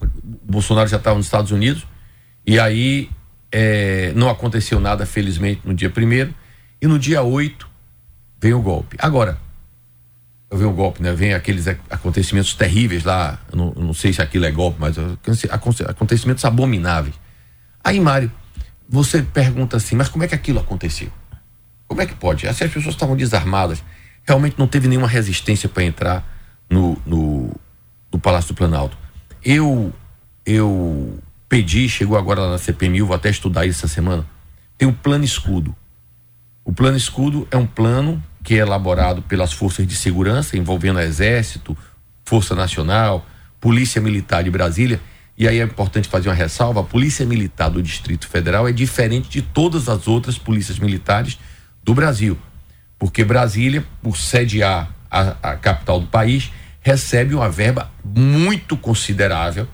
O 0.00 0.52
Bolsonaro 0.52 0.88
já 0.88 0.98
estava 0.98 1.16
nos 1.16 1.26
Estados 1.26 1.50
Unidos, 1.50 1.86
e 2.46 2.60
aí 2.60 3.10
é, 3.50 4.12
não 4.14 4.28
aconteceu 4.28 4.78
nada, 4.78 5.06
felizmente, 5.06 5.62
no 5.64 5.74
dia 5.74 5.90
primeiro, 5.90 6.34
e 6.80 6.86
no 6.86 6.98
dia 6.98 7.22
8 7.22 7.68
vem 8.40 8.52
o 8.52 8.60
golpe. 8.60 8.96
Agora, 8.98 9.38
vem 10.52 10.66
o 10.66 10.72
golpe, 10.72 11.02
né? 11.02 11.12
Vem 11.12 11.34
aqueles 11.34 11.66
acontecimentos 11.66 12.54
terríveis 12.54 13.04
lá, 13.04 13.38
não, 13.52 13.72
não 13.72 13.94
sei 13.94 14.12
se 14.12 14.22
aquilo 14.22 14.44
é 14.44 14.50
golpe, 14.50 14.78
mas 14.80 14.96
acontecimentos 15.88 16.44
abomináveis. 16.44 17.14
Aí, 17.82 18.00
Mário, 18.00 18.30
você 18.88 19.22
pergunta 19.22 19.76
assim, 19.76 19.96
mas 19.96 20.08
como 20.08 20.24
é 20.24 20.28
que 20.28 20.34
aquilo 20.34 20.60
aconteceu? 20.60 21.10
Como 21.86 22.00
é 22.00 22.06
que 22.06 22.14
pode? 22.14 22.46
Assim, 22.46 22.64
as 22.64 22.72
pessoas 22.72 22.94
estavam 22.94 23.16
desarmadas, 23.16 23.82
realmente 24.26 24.58
não 24.58 24.66
teve 24.66 24.88
nenhuma 24.88 25.08
resistência 25.08 25.68
para 25.68 25.84
entrar 25.84 26.26
no, 26.68 27.00
no, 27.04 27.50
no, 28.12 28.18
Palácio 28.18 28.54
do 28.54 28.56
Planalto. 28.56 28.96
Eu, 29.44 29.92
eu 30.46 31.18
pedi, 31.48 31.88
chegou 31.88 32.16
agora 32.16 32.40
lá 32.40 32.50
na 32.52 32.58
CPMI, 32.58 33.02
vou 33.02 33.14
até 33.14 33.28
estudar 33.28 33.66
isso 33.66 33.84
essa 33.84 33.92
semana, 33.92 34.26
tem 34.78 34.88
o 34.88 34.92
um 34.92 34.94
plano 34.94 35.24
escudo. 35.24 35.74
O 36.64 36.72
plano 36.72 36.96
escudo 36.96 37.46
é 37.50 37.56
um 37.56 37.66
plano 37.66 38.22
que 38.44 38.54
é 38.54 38.58
elaborado 38.58 39.22
pelas 39.22 39.54
forças 39.54 39.86
de 39.86 39.96
segurança, 39.96 40.56
envolvendo 40.56 41.00
Exército, 41.00 41.76
Força 42.24 42.54
Nacional, 42.54 43.26
Polícia 43.58 44.00
Militar 44.02 44.44
de 44.44 44.50
Brasília. 44.50 45.00
E 45.36 45.48
aí 45.48 45.58
é 45.58 45.64
importante 45.64 46.08
fazer 46.08 46.28
uma 46.28 46.34
ressalva: 46.34 46.80
a 46.80 46.84
Polícia 46.84 47.24
Militar 47.24 47.70
do 47.70 47.82
Distrito 47.82 48.28
Federal 48.28 48.68
é 48.68 48.72
diferente 48.72 49.30
de 49.30 49.40
todas 49.40 49.88
as 49.88 50.06
outras 50.06 50.36
polícias 50.36 50.78
militares 50.78 51.38
do 51.82 51.94
Brasil. 51.94 52.38
Porque 52.98 53.24
Brasília, 53.24 53.82
por 54.02 54.16
sediar 54.16 54.94
a, 55.10 55.36
a 55.42 55.56
capital 55.56 55.98
do 55.98 56.06
país, 56.06 56.52
recebe 56.80 57.34
uma 57.34 57.48
verba 57.48 57.90
muito 58.04 58.76
considerável 58.76 59.66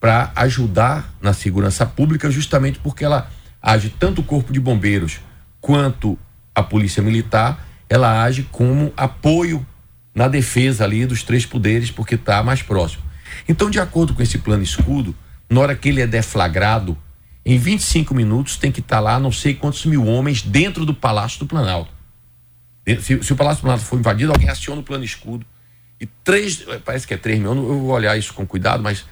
para 0.00 0.32
ajudar 0.34 1.12
na 1.20 1.34
segurança 1.34 1.84
pública, 1.84 2.30
justamente 2.30 2.78
porque 2.78 3.04
ela 3.04 3.30
age 3.60 3.90
tanto 3.90 4.22
o 4.22 4.24
Corpo 4.24 4.54
de 4.54 4.58
Bombeiros 4.58 5.20
quanto 5.60 6.18
a 6.54 6.62
Polícia 6.62 7.02
Militar 7.02 7.66
ela 7.90 8.22
age 8.22 8.44
como 8.52 8.92
apoio 8.96 9.66
na 10.14 10.28
defesa 10.28 10.84
ali 10.84 11.04
dos 11.04 11.24
três 11.24 11.44
poderes, 11.44 11.90
porque 11.90 12.14
está 12.14 12.40
mais 12.40 12.62
próximo. 12.62 13.02
Então, 13.48 13.68
de 13.68 13.80
acordo 13.80 14.14
com 14.14 14.22
esse 14.22 14.38
plano 14.38 14.62
escudo, 14.62 15.14
na 15.48 15.60
hora 15.60 15.74
que 15.74 15.88
ele 15.88 16.00
é 16.00 16.06
deflagrado, 16.06 16.96
em 17.44 17.58
25 17.58 18.14
minutos 18.14 18.56
tem 18.56 18.70
que 18.70 18.78
estar 18.78 18.96
tá 18.96 19.00
lá 19.00 19.18
não 19.18 19.32
sei 19.32 19.54
quantos 19.54 19.84
mil 19.84 20.06
homens 20.06 20.40
dentro 20.40 20.86
do 20.86 20.94
Palácio 20.94 21.40
do 21.40 21.46
Planalto. 21.46 21.90
Se, 23.02 23.22
se 23.22 23.32
o 23.32 23.36
Palácio 23.36 23.60
do 23.60 23.62
Planalto 23.62 23.84
for 23.84 23.98
invadido, 23.98 24.32
alguém 24.32 24.48
aciona 24.48 24.80
o 24.80 24.84
plano 24.84 25.04
escudo. 25.04 25.44
E 26.00 26.06
três, 26.06 26.64
parece 26.84 27.06
que 27.06 27.14
é 27.14 27.16
três 27.16 27.40
mil, 27.40 27.50
eu 27.50 27.80
vou 27.80 27.90
olhar 27.90 28.16
isso 28.16 28.32
com 28.32 28.46
cuidado, 28.46 28.82
mas 28.82 29.04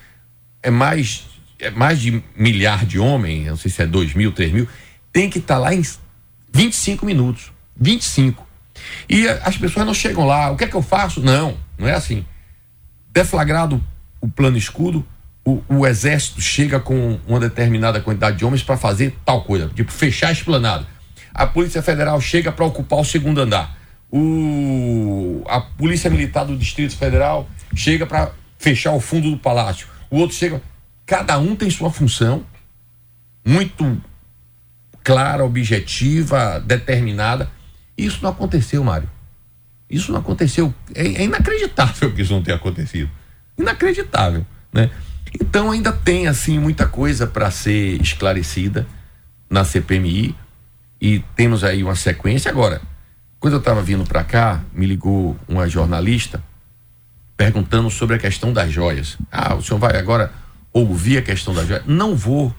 é 0.62 0.70
mais, 0.70 1.26
é 1.58 1.70
mais 1.70 2.00
de 2.00 2.22
milhar 2.36 2.86
de 2.86 2.98
homens, 2.98 3.46
não 3.46 3.56
sei 3.56 3.70
se 3.70 3.82
é 3.82 3.86
dois 3.86 4.14
mil, 4.14 4.32
três 4.32 4.52
mil, 4.52 4.68
tem 5.12 5.28
que 5.28 5.38
estar 5.38 5.54
tá 5.54 5.60
lá 5.60 5.74
em 5.74 5.82
25 6.52 7.04
minutos. 7.04 7.52
25. 7.76 8.47
E 9.08 9.26
as 9.28 9.56
pessoas 9.56 9.86
não 9.86 9.94
chegam 9.94 10.26
lá, 10.26 10.50
o 10.50 10.56
que 10.56 10.64
é 10.64 10.66
que 10.66 10.74
eu 10.74 10.82
faço? 10.82 11.20
Não, 11.20 11.56
não 11.78 11.88
é 11.88 11.94
assim. 11.94 12.24
Deflagrado 13.10 13.82
o 14.20 14.28
plano 14.28 14.56
escudo, 14.56 15.06
o, 15.44 15.62
o 15.68 15.86
exército 15.86 16.40
chega 16.40 16.78
com 16.78 17.18
uma 17.26 17.40
determinada 17.40 18.00
quantidade 18.00 18.36
de 18.36 18.44
homens 18.44 18.62
para 18.62 18.76
fazer 18.76 19.16
tal 19.24 19.42
coisa, 19.44 19.68
tipo 19.74 19.90
fechar 19.90 20.28
a 20.28 20.32
esplanada. 20.32 20.86
A 21.32 21.46
Polícia 21.46 21.80
Federal 21.80 22.20
chega 22.20 22.50
para 22.50 22.64
ocupar 22.64 22.98
o 22.98 23.04
segundo 23.04 23.40
andar. 23.40 23.78
O, 24.10 25.42
a 25.46 25.60
Polícia 25.60 26.10
Militar 26.10 26.44
do 26.44 26.56
Distrito 26.56 26.96
Federal 26.96 27.48
chega 27.74 28.06
para 28.06 28.32
fechar 28.58 28.92
o 28.92 29.00
fundo 29.00 29.30
do 29.30 29.38
palácio. 29.38 29.86
O 30.10 30.18
outro 30.18 30.36
chega. 30.36 30.60
Cada 31.06 31.38
um 31.38 31.54
tem 31.54 31.70
sua 31.70 31.90
função 31.90 32.44
muito 33.44 34.00
clara, 35.02 35.44
objetiva, 35.44 36.60
determinada 36.60 37.50
isso 38.06 38.20
não 38.22 38.30
aconteceu, 38.30 38.82
Mário. 38.84 39.10
Isso 39.90 40.12
não 40.12 40.20
aconteceu. 40.20 40.72
É, 40.94 41.02
é 41.06 41.24
inacreditável 41.24 42.12
que 42.14 42.22
isso 42.22 42.32
não 42.32 42.42
tenha 42.42 42.56
acontecido. 42.56 43.10
Inacreditável, 43.58 44.46
né? 44.72 44.90
Então 45.40 45.70
ainda 45.70 45.92
tem 45.92 46.26
assim 46.26 46.58
muita 46.58 46.86
coisa 46.86 47.26
para 47.26 47.50
ser 47.50 48.00
esclarecida 48.00 48.86
na 49.50 49.64
CPMI 49.64 50.34
e 51.00 51.20
temos 51.34 51.64
aí 51.64 51.82
uma 51.82 51.96
sequência 51.96 52.50
agora. 52.50 52.80
Quando 53.40 53.54
eu 53.54 53.58
estava 53.58 53.82
vindo 53.82 54.04
para 54.04 54.24
cá, 54.24 54.62
me 54.72 54.86
ligou 54.86 55.36
uma 55.48 55.68
jornalista 55.68 56.42
perguntando 57.36 57.88
sobre 57.88 58.16
a 58.16 58.18
questão 58.18 58.52
das 58.52 58.72
joias. 58.72 59.16
Ah, 59.30 59.54
o 59.54 59.62
senhor 59.62 59.78
vai 59.78 59.96
agora 59.96 60.32
ouvir 60.72 61.18
a 61.18 61.22
questão 61.22 61.54
das 61.54 61.68
joias? 61.68 61.84
Não 61.86 62.16
vou. 62.16 62.54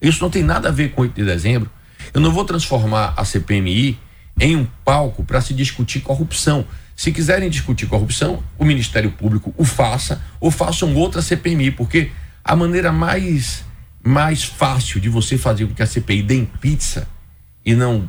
Isso 0.00 0.22
não 0.22 0.30
tem 0.30 0.42
nada 0.42 0.68
a 0.68 0.72
ver 0.72 0.92
com 0.92 1.02
8 1.02 1.14
de 1.14 1.24
dezembro. 1.24 1.70
Eu 2.14 2.20
não 2.20 2.32
vou 2.32 2.44
transformar 2.44 3.12
a 3.16 3.24
CPMI 3.24 3.98
em 4.40 4.56
um 4.56 4.66
palco 4.84 5.24
para 5.24 5.40
se 5.40 5.54
discutir 5.54 6.00
corrupção. 6.00 6.64
Se 6.96 7.12
quiserem 7.12 7.48
discutir 7.48 7.86
corrupção, 7.86 8.42
o 8.58 8.64
Ministério 8.64 9.10
Público 9.10 9.54
o 9.56 9.64
faça 9.64 10.22
ou 10.40 10.50
façam 10.50 10.94
outra 10.94 11.22
CPMI, 11.22 11.70
porque 11.70 12.10
a 12.44 12.56
maneira 12.56 12.92
mais 12.92 13.64
mais 14.02 14.44
fácil 14.44 15.00
de 15.00 15.08
você 15.08 15.36
fazer 15.36 15.66
com 15.66 15.74
que 15.74 15.82
a 15.82 15.86
CPI 15.86 16.22
dê 16.22 16.34
em 16.36 16.44
pizza 16.44 17.06
e 17.64 17.74
não 17.74 18.08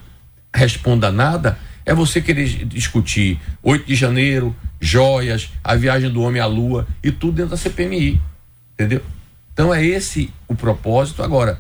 responda 0.54 1.12
nada 1.12 1.58
é 1.86 1.94
você 1.94 2.22
querer 2.22 2.66
discutir 2.66 3.40
8 3.64 3.86
de 3.86 3.96
janeiro, 3.96 4.56
joias, 4.80 5.50
a 5.64 5.76
viagem 5.76 6.10
do 6.10 6.22
homem 6.22 6.42
à 6.42 6.46
lua 6.46 6.88
e 7.04 7.12
tudo 7.12 7.38
dentro 7.38 7.52
da 7.52 7.58
CPMI. 7.58 8.22
Entendeu? 8.74 9.02
Então 9.52 9.74
é 9.74 9.84
esse 9.84 10.32
o 10.48 10.56
propósito. 10.56 11.24
Agora, 11.24 11.60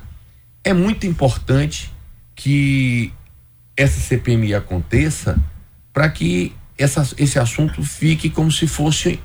é 0.63 0.71
muito 0.71 1.07
importante 1.07 1.91
que 2.35 3.11
essa 3.79 4.01
CPMI 4.01 4.53
aconteça 4.53 5.39
para 5.93 6.09
que 6.09 6.53
essa, 6.77 7.01
esse 7.17 7.39
assunto 7.39 7.81
fique 7.81 8.29
como 8.29 8.51
se 8.51 8.67
fosse 8.67 9.21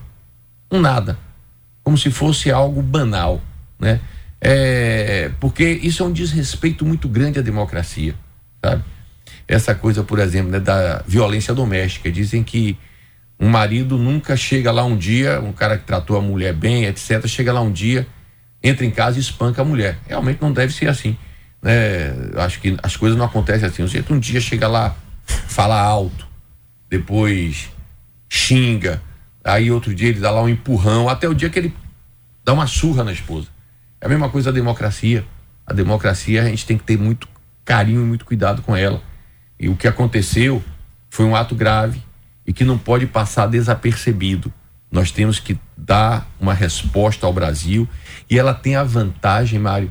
um 0.71 0.81
nada, 0.81 1.19
como 1.83 1.99
se 1.99 2.09
fosse 2.09 2.53
algo 2.53 2.81
banal, 2.81 3.43
né? 3.81 4.01
É, 4.41 5.31
porque 5.41 5.69
isso 5.69 6.05
é 6.05 6.07
um 6.07 6.13
desrespeito 6.13 6.87
muito 6.87 7.09
grande 7.09 7.41
à 7.41 7.43
democracia, 7.43 8.15
sabe? 8.65 8.85
Essa 9.49 9.75
coisa, 9.75 10.05
por 10.05 10.21
exemplo, 10.21 10.53
né, 10.53 10.61
da 10.61 11.03
violência 11.05 11.53
doméstica. 11.53 12.11
Dizem 12.11 12.45
que 12.45 12.79
um 13.41 13.49
marido 13.49 13.99
nunca 13.99 14.37
chega 14.37 14.71
lá 14.71 14.85
um 14.85 14.97
dia, 14.97 15.41
um 15.41 15.53
cara 15.53 15.77
que 15.79 15.85
tratou 15.85 16.17
a 16.17 16.21
mulher 16.21 16.55
bem, 16.55 16.85
etc., 16.85 17.27
chega 17.27 17.53
lá 17.53 17.61
um 17.61 17.73
dia, 17.73 18.07
entra 18.63 18.87
em 18.87 18.91
casa 18.91 19.19
e 19.19 19.21
espanca 19.21 19.63
a 19.63 19.65
mulher. 19.65 19.99
Realmente 20.07 20.41
não 20.41 20.53
deve 20.53 20.73
ser 20.73 20.89
assim 20.89 21.17
né? 21.65 22.15
Acho 22.37 22.61
que 22.61 22.77
as 22.83 22.95
coisas 22.95 23.17
não 23.17 23.25
acontecem 23.25 23.67
assim. 23.67 23.83
O 23.83 23.89
jeito 23.89 24.13
um 24.13 24.19
dia 24.19 24.39
chega 24.39 24.69
lá, 24.69 24.95
fala 25.25 25.81
alto, 25.81 26.29
depois 26.91 27.71
xinga, 28.29 29.01
aí 29.43 29.71
outro 29.71 29.95
dia 29.95 30.09
ele 30.09 30.21
dá 30.21 30.31
lá 30.31 30.43
um 30.43 30.49
empurrão, 30.49 31.09
até 31.09 31.27
o 31.27 31.35
dia 31.35 31.49
que 31.49 31.59
ele 31.59 31.75
dá 32.45 32.53
uma 32.53 32.67
surra 32.67 33.03
na 33.03 33.13
esposa. 33.13 33.49
É 33.99 34.07
a 34.07 34.09
mesma 34.09 34.29
coisa 34.29 34.51
a 34.51 34.53
democracia. 34.53 35.25
A 35.67 35.73
democracia 35.73 36.43
a 36.43 36.45
gente 36.45 36.67
tem 36.67 36.77
que 36.77 36.85
ter 36.85 36.99
muito 36.99 37.27
carinho 37.65 38.03
e 38.03 38.05
muito 38.05 38.27
cuidado 38.27 38.61
com 38.61 38.77
ela. 38.77 39.03
E 39.59 39.71
o 39.71 39.77
que 39.77 39.89
aconteceu 39.89 40.63
foi 41.09 41.25
um 41.25 41.35
ato 41.35 41.55
grave 41.55 42.03
e 42.47 42.53
que 42.53 42.65
não 42.65 42.77
pode 42.77 43.07
passar 43.07 43.47
desapercebido. 43.47 44.53
Nós 44.93 45.11
temos 45.11 45.39
que 45.39 45.59
dar 45.75 46.29
uma 46.39 46.53
resposta 46.53 47.25
ao 47.25 47.33
Brasil 47.33 47.89
e 48.29 48.39
ela 48.39 48.53
tem 48.53 48.77
a 48.77 48.85
vantagem, 48.85 49.59
Mário, 49.59 49.91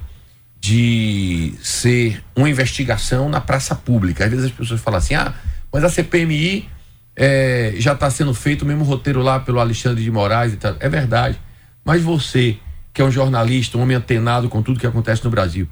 de 0.64 1.56
ser 1.62 2.24
uma 2.34 2.50
investigação 2.50 3.28
na 3.28 3.42
praça 3.42 3.76
pública. 3.76 4.24
Às 4.24 4.32
vezes 4.32 4.46
as 4.46 4.52
pessoas 4.52 4.80
falam 4.80 4.98
assim: 4.98 5.14
ah, 5.14 5.34
mas 5.70 5.84
a 5.84 5.90
CPMI 5.90 6.70
é, 7.18 7.74
já 7.80 7.92
está 7.92 8.10
sendo 8.10 8.34
feito 8.34 8.62
o 8.62 8.66
mesmo 8.66 8.86
roteiro 8.86 9.22
lá 9.22 9.42
pelo 9.42 9.60
Alexandre 9.60 10.02
de 10.02 10.10
Moraes 10.10 10.54
e 10.54 10.56
tal. 10.56 10.78
É 10.80 10.88
verdade. 10.88 11.38
Mas 11.84 12.02
você, 12.02 12.56
que 12.94 13.02
é 13.02 13.04
um 13.04 13.12
jornalista, 13.12 13.78
um 13.78 13.82
homem 13.82 13.98
antenado 13.98 14.48
com 14.48 14.64
tudo 14.64 14.80
que 14.80 14.88
acontece 14.88 15.22
no 15.26 15.30
Brasil, 15.30 15.68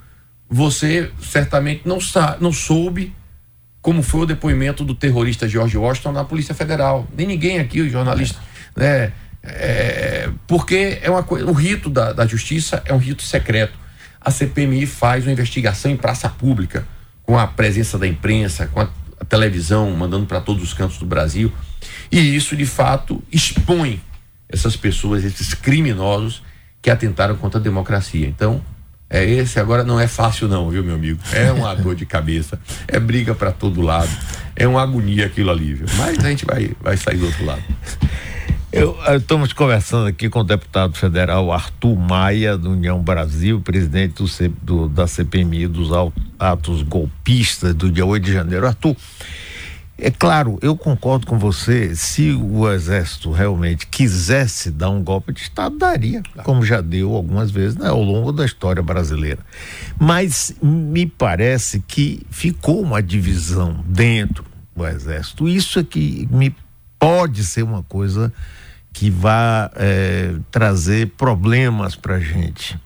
você 0.50 1.10
certamente 1.22 1.84
não, 1.86 2.02
sa 2.02 2.36
não 2.42 2.52
soube 2.52 3.16
como 3.82 4.04
foi 4.04 4.24
o 4.24 4.26
depoimento 4.26 4.84
do 4.84 4.94
terrorista 4.94 5.48
George 5.48 5.78
Washington 5.78 6.12
na 6.12 6.26
Polícia 6.26 6.54
Federal. 6.54 7.08
Nem 7.18 7.26
ninguém 7.26 7.60
aqui, 7.60 7.80
o 7.80 7.90
jornalista, 7.90 8.40
né, 8.76 9.14
É, 9.42 10.30
porque 10.46 11.00
é 11.02 11.10
uma 11.10 11.24
coisa, 11.24 11.46
o 11.46 11.54
rito 11.54 11.90
da, 11.90 12.12
da 12.12 12.28
justiça 12.28 12.84
é 12.86 12.94
um 12.94 12.98
rito 12.98 13.24
secreto. 13.24 13.80
A 14.22 14.30
CPMI 14.30 14.86
faz 14.86 15.26
uma 15.26 15.32
investigação 15.32 15.90
em 15.90 15.98
praça 15.98 16.30
pública, 16.30 16.88
com 17.24 17.38
a 17.38 17.48
presença 17.48 17.98
da 17.98 18.08
imprensa, 18.08 18.68
com 18.68 18.80
a, 18.80 18.90
a 19.20 19.26
televisão, 19.26 19.90
mandando 19.92 20.28
para 20.28 20.40
todos 20.40 20.62
os 20.62 20.74
cantos 20.74 20.98
do 21.00 21.06
Brasil. 21.06 21.52
E 22.12 22.20
isso, 22.36 22.56
de 22.56 22.66
fato, 22.66 23.24
expõe 23.32 24.00
essas 24.48 24.76
pessoas, 24.76 25.24
esses 25.24 25.54
criminosos 25.54 26.44
que 26.82 26.90
atentaram 26.90 27.36
contra 27.36 27.60
a 27.60 27.64
democracia. 27.64 28.28
Então, 28.28 28.62
é 29.10 29.26
esse 29.26 29.60
agora 29.60 29.84
não 29.84 30.00
é 30.00 30.08
fácil 30.08 30.48
não, 30.48 30.70
viu, 30.70 30.84
meu 30.84 30.96
amigo? 30.96 31.20
É 31.34 31.52
uma 31.52 31.74
dor 31.76 31.96
de 31.96 32.06
cabeça, 32.06 32.60
é 32.88 33.00
briga 33.00 33.36
para 33.36 33.52
todo 33.52 33.82
lado, 33.82 34.10
é 34.56 34.68
uma 34.68 34.82
agonia 34.82 35.26
aquilo 35.26 35.52
ali, 35.52 35.74
viu? 35.74 35.88
Mas 35.98 36.24
a 36.24 36.30
gente 36.30 36.46
vai, 36.46 36.72
vai 36.80 36.96
sair 36.96 37.18
do 37.18 37.26
outro 37.26 37.46
lado. 37.46 37.64
Eu, 38.72 38.98
eu, 39.06 39.18
estamos 39.18 39.52
conversando 39.52 40.08
aqui 40.08 40.30
com 40.30 40.40
o 40.40 40.44
deputado 40.46 40.96
federal 40.96 41.52
Arthur 41.52 41.94
Maia, 41.98 42.58
do 42.58 42.72
União 42.72 43.02
Brasil, 43.04 43.60
presidente 43.60 44.24
do, 44.24 44.50
do, 44.62 44.90
da 44.90 45.08
CPMI 45.08 45.68
dos 45.68 45.90
atos 46.40 46.82
golpistas 46.82 47.76
do 47.76 47.92
dia 47.92 48.06
8 48.06 48.24
de 48.24 48.32
janeiro. 48.32 48.66
Arthur, 48.66 48.96
é 49.98 50.10
claro, 50.10 50.58
eu 50.62 50.78
concordo 50.78 51.28
com 51.28 51.38
você. 51.38 51.94
Se 51.98 52.32
o 52.32 52.72
Exército 52.72 53.30
realmente 53.32 53.86
quisesse 53.88 54.72
dar 54.72 54.90
um 54.90 55.04
golpe 55.04 55.34
de 55.34 55.42
Estado, 55.42 55.78
daria, 55.78 56.24
como 56.46 56.64
já 56.64 56.80
deu 56.80 57.14
algumas 57.14 57.52
vezes 57.52 57.76
né, 57.76 57.90
ao 57.90 58.02
longo 58.02 58.32
da 58.32 58.46
história 58.46 58.82
brasileira. 58.82 59.40
Mas 60.00 60.56
me 60.62 61.06
parece 61.06 61.84
que 61.86 62.26
ficou 62.30 62.82
uma 62.82 63.04
divisão 63.04 63.84
dentro 63.86 64.46
do 64.74 64.88
Exército. 64.88 65.50
Isso 65.50 65.78
é 65.78 65.84
que 65.84 66.26
me 66.32 66.56
pode 66.98 67.44
ser 67.44 67.64
uma 67.64 67.84
coisa 67.84 68.32
que 68.94 69.10
vá 69.10 69.72
é, 69.76 70.36
trazer 70.52 71.12
problemas 71.18 71.96
para 71.96 72.16
a 72.16 72.20
gente. 72.20 72.80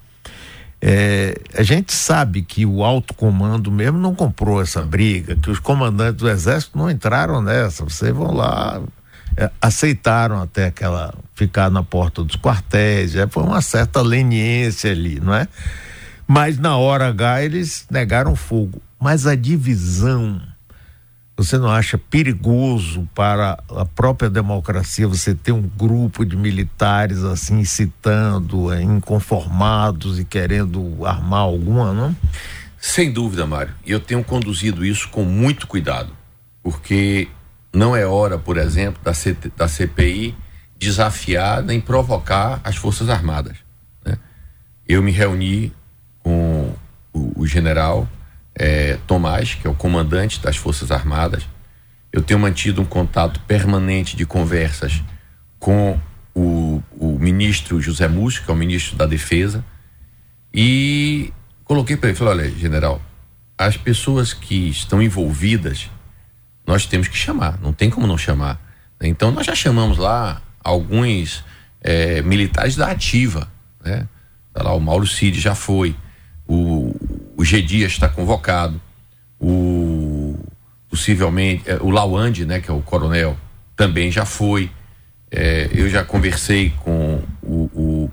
É, 0.82 1.36
a 1.58 1.64
gente 1.64 1.92
sabe 1.92 2.44
que 2.44 2.66
o 2.66 2.84
alto 2.84 3.14
comando 3.16 3.72
mesmo 3.72 3.98
não 3.98 4.14
comprou 4.14 4.62
essa 4.62 4.84
briga, 4.84 5.36
que 5.36 5.50
os 5.50 5.60
comandantes 5.60 6.18
do 6.18 6.30
exército 6.30 6.78
não 6.78 6.92
entraram 6.92 7.42
nessa. 7.42 7.84
Vocês 7.84 8.14
vão 8.14 8.32
lá, 8.32 8.82
é, 9.36 9.50
aceitaram 9.60 10.42
até 10.42 10.68
aquela 10.68 11.14
ficar 11.34 11.72
na 11.72 11.82
porta 11.82 12.24
dos 12.24 12.36
quartéis, 12.36 13.16
é, 13.16 13.26
foi 13.28 13.44
uma 13.44 13.62
certa 13.62 14.02
leniência 14.02 14.92
ali, 14.92 15.20
não 15.20 15.34
é? 15.34 15.48
Mas 16.28 16.58
na 16.58 16.78
hora 16.78 17.08
H 17.08 17.44
eles 17.44 17.86
negaram 17.90 18.36
fogo. 18.36 18.82
Mas 19.00 19.28
a 19.28 19.36
divisão 19.36 20.42
você 21.38 21.58
não 21.58 21.70
acha 21.70 21.98
perigoso 21.98 23.08
para 23.14 23.62
a 23.70 23.86
própria 23.86 24.30
democracia 24.30 25.08
você 25.08 25.36
ter 25.36 25.52
um 25.52 25.62
grupo 25.62 26.26
de 26.26 26.38
militares 26.38 27.24
assim 27.24 27.60
incitando, 27.60 28.72
é, 28.72 28.82
inconformados 28.82 30.18
e 30.18 30.24
querendo 30.24 31.06
armar 31.06 31.42
alguma, 31.42 31.94
não? 31.94 32.16
Sem 32.80 33.12
dúvida, 33.12 33.46
Mário. 33.46 33.74
Eu 33.86 34.00
tenho 34.00 34.24
conduzido 34.24 34.86
isso 34.86 35.10
com 35.10 35.24
muito 35.24 35.68
cuidado, 35.68 36.16
porque 36.64 37.28
não 37.74 37.96
é 37.96 38.06
hora, 38.06 38.38
por 38.38 38.58
exemplo, 38.58 39.02
da, 39.04 39.12
da 39.58 39.68
CPI 39.68 40.36
desafiar 40.78 41.62
nem 41.64 41.82
provocar 41.82 42.62
as 42.64 42.78
Forças 42.78 43.10
Armadas. 43.10 43.58
Né? 44.06 44.18
Eu 44.88 45.04
me 45.04 45.12
reuni 45.12 45.74
com 46.20 46.74
o, 47.12 47.42
o 47.42 47.48
general 47.48 48.08
é, 48.56 48.98
Tomás, 49.06 49.54
que 49.54 49.68
é 49.68 49.70
o 49.70 49.76
comandante 49.76 50.40
das 50.40 50.56
Forças 50.56 50.92
Armadas. 50.92 51.48
Eu 52.12 52.22
tenho 52.22 52.40
mantido 52.40 52.82
um 52.82 52.86
contato 52.86 53.40
permanente 53.42 54.16
de 54.16 54.26
conversas 54.26 55.04
com 55.60 56.00
o, 56.34 56.82
o 56.92 57.20
ministro 57.20 57.82
José 57.82 58.08
Múcio, 58.08 58.44
que 58.44 58.52
é 58.52 58.54
o 58.54 58.58
ministro 58.58 58.96
da 58.96 59.06
Defesa, 59.06 59.64
e 60.54 61.34
coloquei 61.64 61.98
para 61.98 62.10
ele, 62.10 62.18
falei, 62.18 62.46
olha, 62.46 62.58
general, 62.58 63.02
as 63.58 63.76
pessoas 63.76 64.34
que 64.34 64.70
estão 64.70 65.02
envolvidas, 65.02 65.90
nós 66.66 66.86
temos 66.86 67.08
que 67.08 67.18
chamar, 67.18 67.60
não 67.62 67.74
tem 67.74 67.90
como 67.90 68.08
não 68.08 68.18
chamar. 68.18 68.60
Então 69.02 69.32
nós 69.32 69.46
já 69.46 69.56
chamamos 69.56 69.98
lá 69.98 70.42
alguns 70.64 71.44
é, 71.82 72.22
militares 72.22 72.76
da 72.76 72.92
ativa, 72.92 73.52
né? 73.84 74.08
Tá 74.54 74.64
lá, 74.64 74.74
o 74.74 74.80
Mauro 74.80 75.06
Cid 75.06 75.40
já 75.40 75.54
foi, 75.54 75.96
o, 76.48 76.94
o 77.36 77.44
G 77.44 77.62
Dias 77.62 77.92
está 77.92 78.08
convocado, 78.08 78.82
o 79.40 80.36
possivelmente 80.96 81.70
é, 81.70 81.76
o 81.82 81.90
Lawande, 81.90 82.46
né, 82.46 82.62
que 82.62 82.72
é 82.72 82.74
o 82.74 82.82
coronel, 82.82 83.38
também 83.76 84.10
já 84.10 84.24
foi. 84.24 84.72
É, 85.30 85.70
eu 85.74 85.90
já 85.90 86.06
conversei 86.06 86.70
com 86.80 87.22
o, 87.44 87.70
o, 87.74 88.12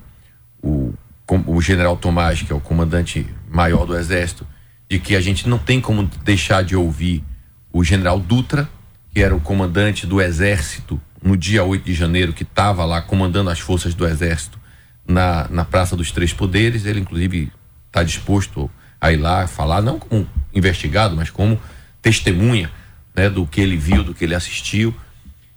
o, 0.61 0.93
com 1.25 1.43
o 1.47 1.61
general 1.61 1.95
Tomás, 1.95 2.41
que 2.41 2.51
é 2.51 2.55
o 2.55 2.59
comandante 2.59 3.25
maior 3.49 3.85
do 3.85 3.95
Exército, 3.95 4.45
de 4.89 4.99
que 4.99 5.15
a 5.15 5.21
gente 5.21 5.47
não 5.47 5.57
tem 5.57 5.79
como 5.79 6.03
deixar 6.25 6.63
de 6.63 6.75
ouvir 6.75 7.23
o 7.71 7.83
general 7.83 8.19
Dutra, 8.19 8.67
que 9.13 9.21
era 9.21 9.33
o 9.33 9.39
comandante 9.39 10.05
do 10.05 10.21
Exército 10.21 10.99
no 11.21 11.37
dia 11.37 11.63
8 11.63 11.85
de 11.85 11.93
janeiro, 11.93 12.33
que 12.33 12.43
estava 12.43 12.83
lá 12.83 13.01
comandando 13.01 13.49
as 13.49 13.59
forças 13.59 13.93
do 13.93 14.05
Exército 14.05 14.59
na, 15.07 15.47
na 15.49 15.63
Praça 15.63 15.95
dos 15.95 16.11
Três 16.11 16.33
Poderes. 16.33 16.85
Ele, 16.85 16.99
inclusive, 16.99 17.49
está 17.93 18.01
disposto 18.01 18.69
a 18.99 19.11
ir 19.11 19.17
lá 19.17 19.45
falar, 19.45 19.81
não 19.81 19.99
como 19.99 20.27
investigado, 20.51 21.15
mas 21.15 21.29
como 21.29 21.61
testemunha 22.01 22.71
né, 23.15 23.29
do 23.29 23.45
que 23.45 23.61
ele 23.61 23.77
viu, 23.77 24.03
do 24.03 24.15
que 24.15 24.23
ele 24.23 24.33
assistiu. 24.33 24.93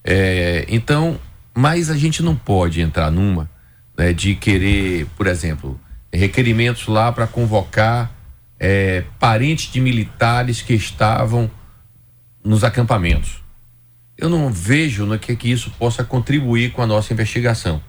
É, 0.04 0.66
então, 0.68 1.18
mas 1.54 1.88
a 1.88 1.96
gente 1.96 2.22
não 2.22 2.36
pode 2.36 2.82
entrar 2.82 3.10
numa 3.10 3.50
né, 3.96 4.12
de 4.12 4.34
querer, 4.34 5.06
por 5.16 5.26
exemplo, 5.26 5.80
requerimentos 6.12 6.86
lá 6.86 7.10
para 7.10 7.26
convocar 7.26 8.12
é, 8.60 9.04
parentes 9.18 9.72
de 9.72 9.80
militares 9.80 10.60
que 10.60 10.74
estavam 10.74 11.50
nos 12.44 12.62
acampamentos. 12.62 13.42
Eu 14.18 14.28
não 14.28 14.50
vejo 14.52 15.06
no 15.06 15.18
que, 15.18 15.34
que 15.34 15.50
isso 15.50 15.70
possa 15.78 16.04
contribuir 16.04 16.72
com 16.72 16.82
a 16.82 16.86
nossa 16.86 17.12
investigação. 17.12 17.82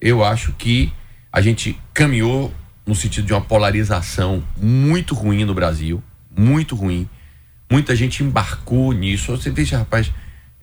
Eu 0.00 0.24
acho 0.24 0.52
que 0.52 0.92
a 1.32 1.40
gente 1.40 1.78
caminhou 1.92 2.52
no 2.86 2.94
sentido 2.94 3.26
de 3.26 3.32
uma 3.32 3.40
polarização 3.40 4.42
muito 4.56 5.14
ruim 5.14 5.44
no 5.44 5.54
Brasil, 5.54 6.02
muito 6.36 6.74
ruim. 6.74 7.08
Muita 7.70 7.94
gente 7.94 8.22
embarcou 8.22 8.92
nisso. 8.92 9.36
Você 9.36 9.50
veja, 9.50 9.78
rapaz, 9.78 10.10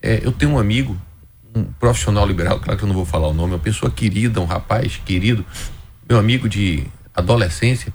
é, 0.02 0.20
eu 0.22 0.32
tenho 0.32 0.52
um 0.52 0.58
amigo, 0.58 0.96
um 1.54 1.64
profissional 1.64 2.26
liberal, 2.26 2.60
claro 2.60 2.78
que 2.78 2.84
eu 2.84 2.88
não 2.88 2.94
vou 2.94 3.04
falar 3.04 3.28
o 3.28 3.34
nome, 3.34 3.54
uma 3.54 3.58
pessoa 3.58 3.90
querida, 3.90 4.40
um 4.40 4.44
rapaz 4.44 5.00
querido, 5.04 5.44
meu 6.08 6.18
amigo 6.18 6.48
de 6.48 6.84
adolescência, 7.14 7.92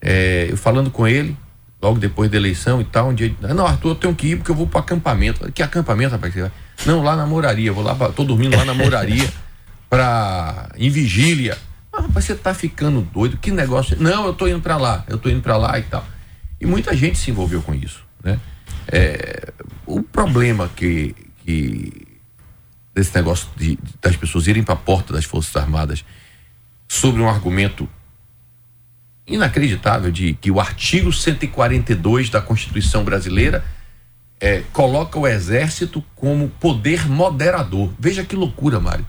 é, 0.00 0.48
eu 0.50 0.56
falando 0.56 0.90
com 0.90 1.06
ele, 1.06 1.36
logo 1.80 1.98
depois 1.98 2.30
da 2.30 2.36
eleição 2.36 2.80
e 2.80 2.84
tal, 2.84 3.08
um 3.08 3.14
dia, 3.14 3.34
não, 3.40 3.66
Arthur, 3.66 3.90
eu 3.90 3.94
tenho 3.94 4.14
que 4.14 4.28
ir 4.28 4.36
porque 4.36 4.50
eu 4.50 4.54
vou 4.54 4.66
para 4.66 4.80
acampamento. 4.80 5.50
Que 5.52 5.62
acampamento, 5.62 6.12
rapaz? 6.12 6.34
Não, 6.86 7.02
lá 7.02 7.16
na 7.16 7.26
moraria, 7.26 7.72
vou 7.72 7.82
lá, 7.82 7.94
tô 8.10 8.24
dormindo 8.24 8.56
lá 8.56 8.64
na 8.64 8.74
moraria, 8.74 9.28
para 9.88 10.70
em 10.76 10.90
vigília. 10.90 11.56
Rapaz, 12.00 12.24
você 12.24 12.34
tá 12.34 12.54
ficando 12.54 13.02
doido, 13.02 13.36
que 13.36 13.50
negócio. 13.50 13.96
Não, 14.00 14.26
eu 14.26 14.34
tô 14.34 14.46
indo 14.46 14.60
para 14.60 14.76
lá, 14.76 15.04
eu 15.08 15.18
tô 15.18 15.28
indo 15.28 15.42
para 15.42 15.56
lá 15.56 15.78
e 15.78 15.82
tal. 15.82 16.04
E 16.60 16.66
muita 16.66 16.96
gente 16.96 17.18
se 17.18 17.30
envolveu 17.30 17.62
com 17.62 17.74
isso, 17.74 18.04
né? 18.22 18.38
É, 18.86 19.52
o 19.86 20.02
problema 20.02 20.68
que, 20.74 21.14
que 21.44 22.06
desse 22.94 23.14
negócio 23.14 23.48
de, 23.56 23.76
de, 23.76 23.94
das 24.00 24.16
pessoas 24.16 24.46
irem 24.46 24.62
para 24.62 24.74
a 24.74 24.78
porta 24.78 25.12
das 25.12 25.24
Forças 25.24 25.54
Armadas 25.56 26.04
sobre 26.88 27.20
um 27.20 27.28
argumento 27.28 27.88
inacreditável 29.26 30.10
de 30.10 30.34
que 30.34 30.50
o 30.50 30.58
artigo 30.58 31.12
142 31.12 32.30
da 32.30 32.40
Constituição 32.40 33.04
brasileira 33.04 33.64
é, 34.40 34.62
coloca 34.72 35.18
o 35.18 35.26
exército 35.26 36.02
como 36.16 36.48
poder 36.48 37.06
moderador. 37.06 37.92
Veja 37.98 38.24
que 38.24 38.34
loucura, 38.34 38.80
Mário. 38.80 39.06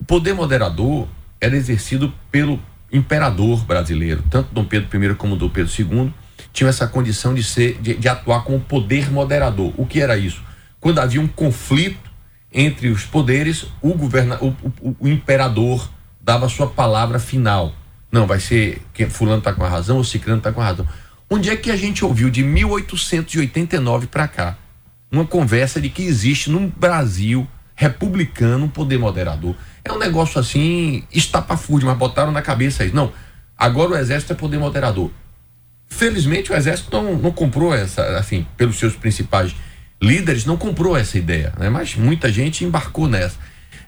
O 0.00 0.04
poder 0.04 0.32
moderador 0.32 1.06
era 1.42 1.56
exercido 1.56 2.14
pelo 2.30 2.58
imperador 2.92 3.64
brasileiro, 3.64 4.22
tanto 4.30 4.54
Dom 4.54 4.64
Pedro 4.64 5.04
I 5.04 5.14
como 5.16 5.34
Dom 5.34 5.48
Pedro 5.48 5.70
II 5.76 6.12
tinham 6.52 6.68
essa 6.68 6.86
condição 6.86 7.34
de 7.34 7.42
ser 7.42 7.78
de, 7.80 7.94
de 7.94 8.08
atuar 8.08 8.44
como 8.44 8.60
poder 8.60 9.10
moderador. 9.10 9.72
O 9.76 9.86
que 9.86 10.00
era 10.00 10.16
isso? 10.16 10.42
Quando 10.78 11.00
havia 11.00 11.20
um 11.20 11.26
conflito 11.26 12.10
entre 12.52 12.88
os 12.88 13.04
poderes, 13.04 13.66
o, 13.80 13.94
governa, 13.94 14.38
o, 14.40 14.48
o, 14.80 14.96
o 15.00 15.08
imperador 15.08 15.90
dava 16.20 16.48
sua 16.48 16.66
palavra 16.66 17.18
final. 17.18 17.74
Não, 18.10 18.26
vai 18.26 18.38
ser 18.38 18.82
que 18.92 19.06
fulano 19.06 19.38
está 19.38 19.52
com 19.52 19.64
a 19.64 19.68
razão 19.68 19.96
ou 19.96 20.04
ciclano 20.04 20.38
está 20.38 20.52
com 20.52 20.60
a 20.60 20.64
razão. 20.64 20.86
Onde 21.30 21.48
é 21.48 21.56
que 21.56 21.70
a 21.70 21.76
gente 21.76 22.04
ouviu 22.04 22.28
de 22.28 22.42
1889 22.42 24.06
para 24.06 24.28
cá 24.28 24.58
uma 25.10 25.26
conversa 25.26 25.80
de 25.80 25.88
que 25.88 26.02
existe 26.02 26.50
no 26.50 26.68
Brasil 26.68 27.48
republicano 27.74 28.68
poder 28.68 28.98
moderador? 28.98 29.54
É 29.84 29.92
um 29.92 29.98
negócio 29.98 30.40
assim, 30.40 31.04
estapafúrdio, 31.12 31.88
mas 31.88 31.98
botaram 31.98 32.32
na 32.32 32.42
cabeça 32.42 32.84
isso. 32.84 32.94
Não, 32.94 33.12
agora 33.56 33.92
o 33.92 33.96
exército 33.96 34.32
é 34.32 34.36
poder 34.36 34.58
moderador. 34.58 35.10
Felizmente 35.88 36.52
o 36.52 36.54
exército 36.54 36.90
não, 36.90 37.16
não 37.16 37.32
comprou 37.32 37.74
essa, 37.74 38.02
assim, 38.18 38.46
pelos 38.56 38.78
seus 38.78 38.94
principais 38.94 39.54
líderes, 40.00 40.44
não 40.44 40.56
comprou 40.56 40.96
essa 40.96 41.16
ideia, 41.18 41.52
né? 41.58 41.68
Mas 41.68 41.94
muita 41.94 42.32
gente 42.32 42.64
embarcou 42.64 43.06
nessa. 43.06 43.36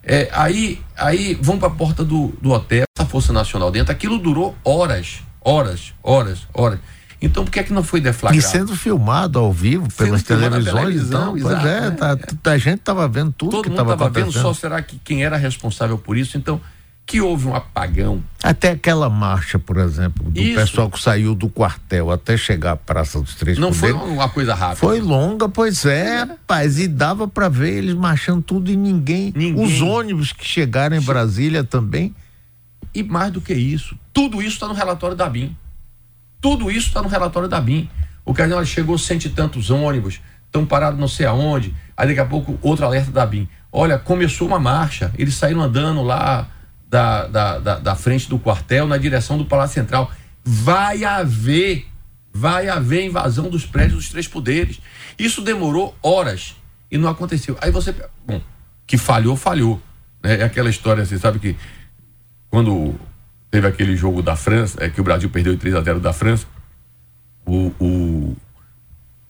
É, 0.02 0.28
aí, 0.32 0.80
aí 0.96 1.34
vão 1.40 1.58
para 1.58 1.68
a 1.68 1.70
porta 1.72 2.04
do, 2.04 2.28
do 2.40 2.50
hotel, 2.50 2.84
a 2.98 3.06
Força 3.06 3.32
Nacional 3.32 3.70
dentro. 3.70 3.90
Aquilo 3.90 4.18
durou 4.18 4.56
horas, 4.64 5.20
horas, 5.40 5.94
horas, 6.02 6.46
horas. 6.52 6.78
Então, 7.24 7.44
por 7.44 7.50
que 7.50 7.60
é 7.60 7.62
que 7.62 7.72
não 7.72 7.82
foi 7.82 8.00
deflagrado? 8.00 8.38
E 8.38 8.42
sendo 8.42 8.76
filmado 8.76 9.38
ao 9.38 9.52
vivo 9.52 9.88
pelas 9.96 10.22
televisões, 10.22 11.02
então, 11.02 11.36
exato, 11.36 11.54
pois 11.54 11.64
é, 11.64 11.90
tá, 11.90 12.18
é. 12.50 12.50
a 12.50 12.58
gente 12.58 12.80
estava 12.80 13.08
vendo 13.08 13.32
tudo 13.32 13.52
Todo 13.52 13.64
que 13.64 13.70
estava 13.70 13.94
acontecendo. 13.94 14.32
vendo, 14.32 14.42
só 14.42 14.52
será 14.52 14.82
que 14.82 14.98
quem 14.98 15.24
era 15.24 15.36
responsável 15.36 15.96
por 15.98 16.16
isso? 16.16 16.36
Então, 16.36 16.60
que 17.06 17.20
houve 17.20 17.46
um 17.46 17.54
apagão. 17.54 18.22
Até 18.42 18.70
aquela 18.70 19.10
marcha, 19.10 19.58
por 19.58 19.76
exemplo, 19.76 20.30
do 20.30 20.40
Isso. 20.40 20.54
pessoal 20.54 20.90
que 20.90 21.00
saiu 21.00 21.34
do 21.34 21.48
quartel 21.48 22.10
até 22.10 22.36
chegar 22.36 22.72
à 22.72 22.76
Praça 22.76 23.20
dos 23.20 23.34
Três 23.34 23.58
Não 23.58 23.72
Poderes, 23.72 23.96
foi 23.96 24.10
uma 24.10 24.28
coisa 24.28 24.54
rápida. 24.54 24.80
Foi 24.80 25.00
longa, 25.00 25.48
pois 25.48 25.84
é, 25.84 26.06
é. 26.06 26.18
rapaz, 26.20 26.78
e 26.78 26.88
dava 26.88 27.28
para 27.28 27.48
ver 27.48 27.74
eles 27.74 27.94
marchando 27.94 28.42
tudo 28.42 28.70
e 28.70 28.76
ninguém, 28.76 29.32
ninguém. 29.36 29.62
Os 29.62 29.80
ônibus 29.82 30.32
que 30.32 30.46
chegaram 30.46 30.96
em 30.96 31.00
Brasília 31.00 31.62
também. 31.62 32.14
E 32.94 33.02
mais 33.02 33.32
do 33.32 33.40
que 33.40 33.52
isso, 33.52 33.98
tudo 34.12 34.40
isso 34.40 34.52
está 34.52 34.68
no 34.68 34.74
relatório 34.74 35.16
da 35.16 35.28
BIM. 35.28 35.56
Tudo 36.44 36.70
isso 36.70 36.88
está 36.88 37.00
no 37.00 37.08
relatório 37.08 37.48
da 37.48 37.58
BIM. 37.58 37.88
O 38.22 38.34
cardeal 38.34 38.62
chegou 38.66 38.98
cento 38.98 39.24
e 39.24 39.30
tantos 39.30 39.70
ônibus, 39.70 40.20
estão 40.44 40.66
parados 40.66 41.00
não 41.00 41.08
sei 41.08 41.24
aonde. 41.24 41.74
Aí 41.96 42.06
daqui 42.06 42.20
a 42.20 42.26
pouco 42.26 42.58
outro 42.60 42.84
alerta 42.84 43.10
da 43.10 43.24
BIM. 43.24 43.48
Olha, 43.72 43.98
começou 43.98 44.46
uma 44.46 44.60
marcha, 44.60 45.10
eles 45.16 45.36
saíram 45.36 45.62
andando 45.62 46.02
lá 46.02 46.46
da, 46.86 47.26
da, 47.28 47.58
da, 47.58 47.78
da 47.78 47.94
frente 47.94 48.28
do 48.28 48.38
quartel 48.38 48.86
na 48.86 48.98
direção 48.98 49.38
do 49.38 49.46
Palácio 49.46 49.72
Central. 49.72 50.12
Vai 50.44 51.02
haver, 51.02 51.86
vai 52.30 52.68
haver 52.68 53.06
invasão 53.06 53.48
dos 53.48 53.64
prédios 53.64 53.94
dos 54.00 54.10
três 54.10 54.28
poderes. 54.28 54.82
Isso 55.18 55.40
demorou 55.40 55.96
horas 56.02 56.56
e 56.90 56.98
não 56.98 57.08
aconteceu. 57.08 57.56
Aí 57.58 57.70
você, 57.70 57.94
bom, 58.26 58.38
que 58.86 58.98
falhou, 58.98 59.34
falhou. 59.34 59.80
Né? 60.22 60.40
É 60.40 60.44
aquela 60.44 60.68
história, 60.68 61.06
você 61.06 61.18
sabe 61.18 61.38
que 61.38 61.56
quando 62.50 63.00
teve 63.54 63.68
aquele 63.68 63.96
jogo 63.96 64.20
da 64.20 64.34
França, 64.34 64.82
é 64.82 64.90
que 64.90 65.00
o 65.00 65.04
Brasil 65.04 65.30
perdeu 65.30 65.56
3 65.56 65.76
a 65.76 65.80
0 65.80 66.00
da 66.00 66.12
França, 66.12 66.44
o, 67.46 67.72
o 67.78 68.36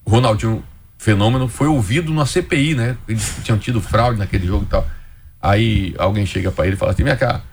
Ronaldinho 0.03 0.63
Fenômeno 0.97 1.47
foi 1.47 1.67
ouvido 1.67 2.11
na 2.11 2.25
CPI, 2.25 2.73
né? 2.73 2.97
Eles 3.07 3.35
tinham 3.43 3.59
tido 3.59 3.79
fraude 3.79 4.17
naquele 4.17 4.47
jogo 4.47 4.63
e 4.63 4.67
tal. 4.67 4.87
Aí 5.39 5.93
alguém 5.99 6.25
chega 6.25 6.51
para 6.51 6.65
ele 6.65 6.75
e 6.75 6.79
fala 6.79 6.91
assim: 6.91 7.03
minha 7.03 7.15
cara, 7.15 7.43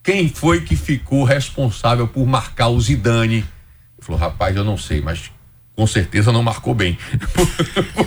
quem 0.00 0.28
foi 0.28 0.60
que 0.60 0.76
ficou 0.76 1.24
responsável 1.24 2.06
por 2.06 2.24
marcar 2.24 2.68
o 2.68 2.80
Zidane? 2.80 3.38
Ele 3.38 3.46
falou, 3.98 4.20
rapaz, 4.20 4.54
eu 4.54 4.62
não 4.62 4.78
sei, 4.78 5.00
mas 5.00 5.32
com 5.74 5.86
certeza 5.86 6.30
não 6.32 6.42
marcou 6.42 6.74
bem. 6.74 6.98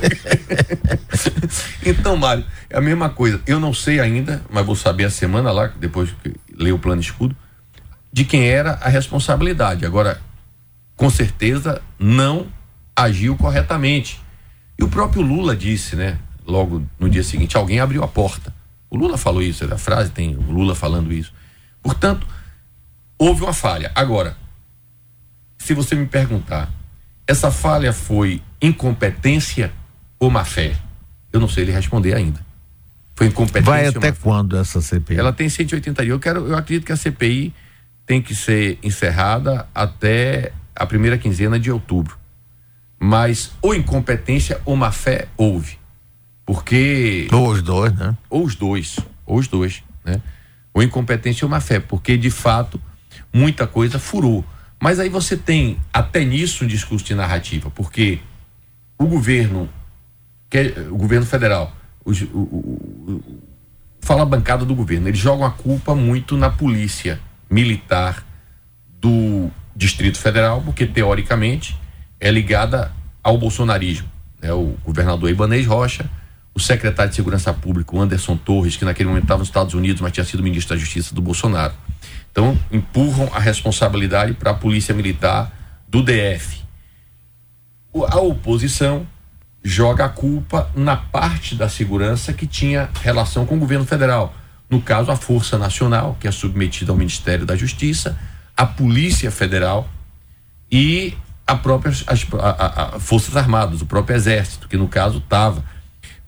então, 1.85 2.15
Mário, 2.15 2.45
é 2.69 2.77
a 2.77 2.81
mesma 2.81 3.09
coisa. 3.09 3.41
Eu 3.47 3.59
não 3.59 3.73
sei 3.73 3.99
ainda, 3.99 4.41
mas 4.49 4.65
vou 4.65 4.75
saber 4.75 5.05
a 5.05 5.09
semana 5.09 5.51
lá, 5.51 5.67
depois 5.79 6.11
que 6.23 6.33
ler 6.55 6.71
o 6.71 6.79
plano 6.79 7.01
escudo, 7.01 7.35
de 8.13 8.23
quem 8.23 8.47
era 8.47 8.73
a 8.81 8.89
responsabilidade. 8.89 9.85
Agora, 9.85 10.21
com 10.95 11.09
certeza 11.09 11.81
não 11.99 12.47
agiu 12.95 13.35
corretamente. 13.35 14.21
E 14.77 14.83
o 14.83 14.87
próprio 14.87 15.21
Lula 15.21 15.55
disse, 15.55 15.95
né, 15.95 16.17
logo 16.45 16.85
no 16.99 17.09
dia 17.09 17.23
seguinte, 17.23 17.57
alguém 17.57 17.79
abriu 17.79 18.03
a 18.03 18.07
porta. 18.07 18.53
O 18.89 18.95
Lula 18.95 19.17
falou 19.17 19.41
isso, 19.41 19.63
é 19.63 19.73
a 19.73 19.77
frase 19.77 20.11
tem 20.11 20.35
o 20.35 20.51
Lula 20.51 20.75
falando 20.75 21.11
isso. 21.11 21.33
Portanto, 21.81 22.25
houve 23.17 23.43
uma 23.43 23.53
falha. 23.53 23.91
Agora, 23.95 24.37
se 25.57 25.73
você 25.73 25.95
me 25.95 26.05
perguntar, 26.05 26.71
essa 27.27 27.51
falha 27.51 27.91
foi 27.91 28.41
incompetência 28.61 29.71
ou 30.19 30.29
má 30.29 30.45
fé? 30.45 30.75
Eu 31.31 31.39
não 31.39 31.47
sei 31.47 31.63
ele 31.63 31.71
responder 31.71 32.13
ainda. 32.13 32.39
Foi 33.15 33.27
incompetência. 33.27 33.71
Vai 33.71 33.87
até 33.87 34.11
quando 34.11 34.57
essa 34.57 34.81
CPI? 34.81 35.17
Ela 35.17 35.33
tem 35.33 35.47
180 35.47 36.03
dias. 36.03 36.11
Eu 36.11 36.19
quero, 36.19 36.47
eu 36.47 36.55
acredito 36.55 36.85
que 36.85 36.91
a 36.91 36.97
CPI 36.97 37.53
tem 38.05 38.21
que 38.21 38.35
ser 38.35 38.77
encerrada 38.83 39.67
até 39.73 40.51
a 40.75 40.85
primeira 40.85 41.17
quinzena 41.17 41.59
de 41.59 41.71
outubro. 41.71 42.17
Mas 42.99 43.51
ou 43.61 43.73
incompetência 43.73 44.61
ou 44.65 44.75
má 44.75 44.91
fé 44.91 45.27
houve. 45.37 45.77
Porque. 46.45 47.27
Ou 47.31 47.49
os 47.49 47.61
dois, 47.61 47.93
né? 47.93 48.15
Ou 48.29 48.45
os 48.45 48.55
dois. 48.55 48.97
Ou 49.25 49.37
os 49.39 49.47
dois, 49.47 49.83
né? 50.03 50.21
ou 50.75 50.83
incompetência 50.83 51.45
ou 51.45 51.49
má 51.49 51.61
fé, 51.61 51.79
porque 51.79 52.17
de 52.17 52.29
fato 52.29 52.79
muita 53.33 53.65
coisa 53.65 53.97
furou. 53.97 54.43
Mas 54.85 54.99
aí 54.99 55.09
você 55.09 55.35
tem 55.35 55.79
até 55.91 56.23
nisso 56.23 56.63
um 56.63 56.67
discurso 56.67 57.03
de 57.03 57.15
narrativa, 57.15 57.71
porque 57.71 58.19
o 58.99 59.07
governo, 59.07 59.67
o 60.91 60.95
governo 60.95 61.25
federal, 61.25 61.75
o, 62.05 62.11
o, 62.11 62.39
o, 62.39 63.41
fala 63.99 64.21
a 64.21 64.25
bancada 64.27 64.63
do 64.63 64.75
governo, 64.75 65.07
eles 65.07 65.19
jogam 65.19 65.43
a 65.43 65.49
culpa 65.49 65.95
muito 65.95 66.37
na 66.37 66.51
polícia 66.51 67.19
militar 67.49 68.23
do 69.01 69.49
Distrito 69.75 70.19
Federal, 70.19 70.61
porque 70.61 70.85
teoricamente 70.85 71.75
é 72.19 72.29
ligada 72.29 72.91
ao 73.23 73.39
bolsonarismo. 73.39 74.07
Né? 74.39 74.53
O 74.53 74.77
governador 74.83 75.31
Ibanez 75.31 75.65
Rocha 75.65 76.07
o 76.55 76.59
secretário 76.59 77.09
de 77.09 77.17
Segurança 77.17 77.53
Pública, 77.53 77.97
Anderson 77.97 78.37
Torres, 78.37 78.77
que 78.77 78.85
naquele 78.85 79.09
momento 79.09 79.23
estava 79.23 79.39
nos 79.39 79.49
Estados 79.49 79.73
Unidos, 79.73 80.01
mas 80.01 80.13
tinha 80.13 80.23
sido 80.23 80.41
ministro 80.41 80.73
da 80.73 80.79
Justiça 80.79 81.13
do 81.13 81.21
Bolsonaro. 81.21 81.73
Então, 82.35 82.59
empurram 82.69 83.29
a 83.33 83.39
responsabilidade 83.39 84.33
para 84.33 84.51
a 84.51 84.53
Polícia 84.53 84.93
Militar 84.93 85.49
do 85.87 86.03
DF. 86.03 86.65
A 88.09 88.19
oposição 88.19 89.07
joga 89.63 90.03
a 90.03 90.09
culpa 90.09 90.69
na 90.75 90.97
parte 90.97 91.55
da 91.55 91.69
segurança 91.69 92.33
que 92.33 92.45
tinha 92.45 92.89
relação 93.01 93.45
com 93.45 93.55
o 93.55 93.59
governo 93.59 93.85
federal. 93.85 94.35
No 94.69 94.81
caso, 94.81 95.11
a 95.11 95.15
Força 95.15 95.57
Nacional, 95.57 96.17
que 96.19 96.27
é 96.27 96.31
submetida 96.31 96.91
ao 96.91 96.97
Ministério 96.97 97.45
da 97.45 97.55
Justiça, 97.55 98.19
a 98.57 98.65
Polícia 98.65 99.31
Federal 99.31 99.87
e 100.69 101.17
a 101.47 101.55
própria, 101.55 101.93
as 102.05 102.27
a, 102.33 102.95
a, 102.95 102.99
Forças 102.99 103.37
Armadas, 103.37 103.81
o 103.81 103.85
próprio 103.85 104.17
Exército, 104.17 104.67
que 104.67 104.75
no 104.75 104.89
caso 104.89 105.19
estava 105.19 105.63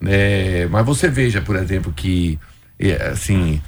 é, 0.06 0.66
mas 0.70 0.86
você 0.86 1.08
veja, 1.08 1.42
por 1.42 1.56
exemplo, 1.56 1.92
que 1.92 2.38
é, 2.78 3.08
assim 3.08 3.60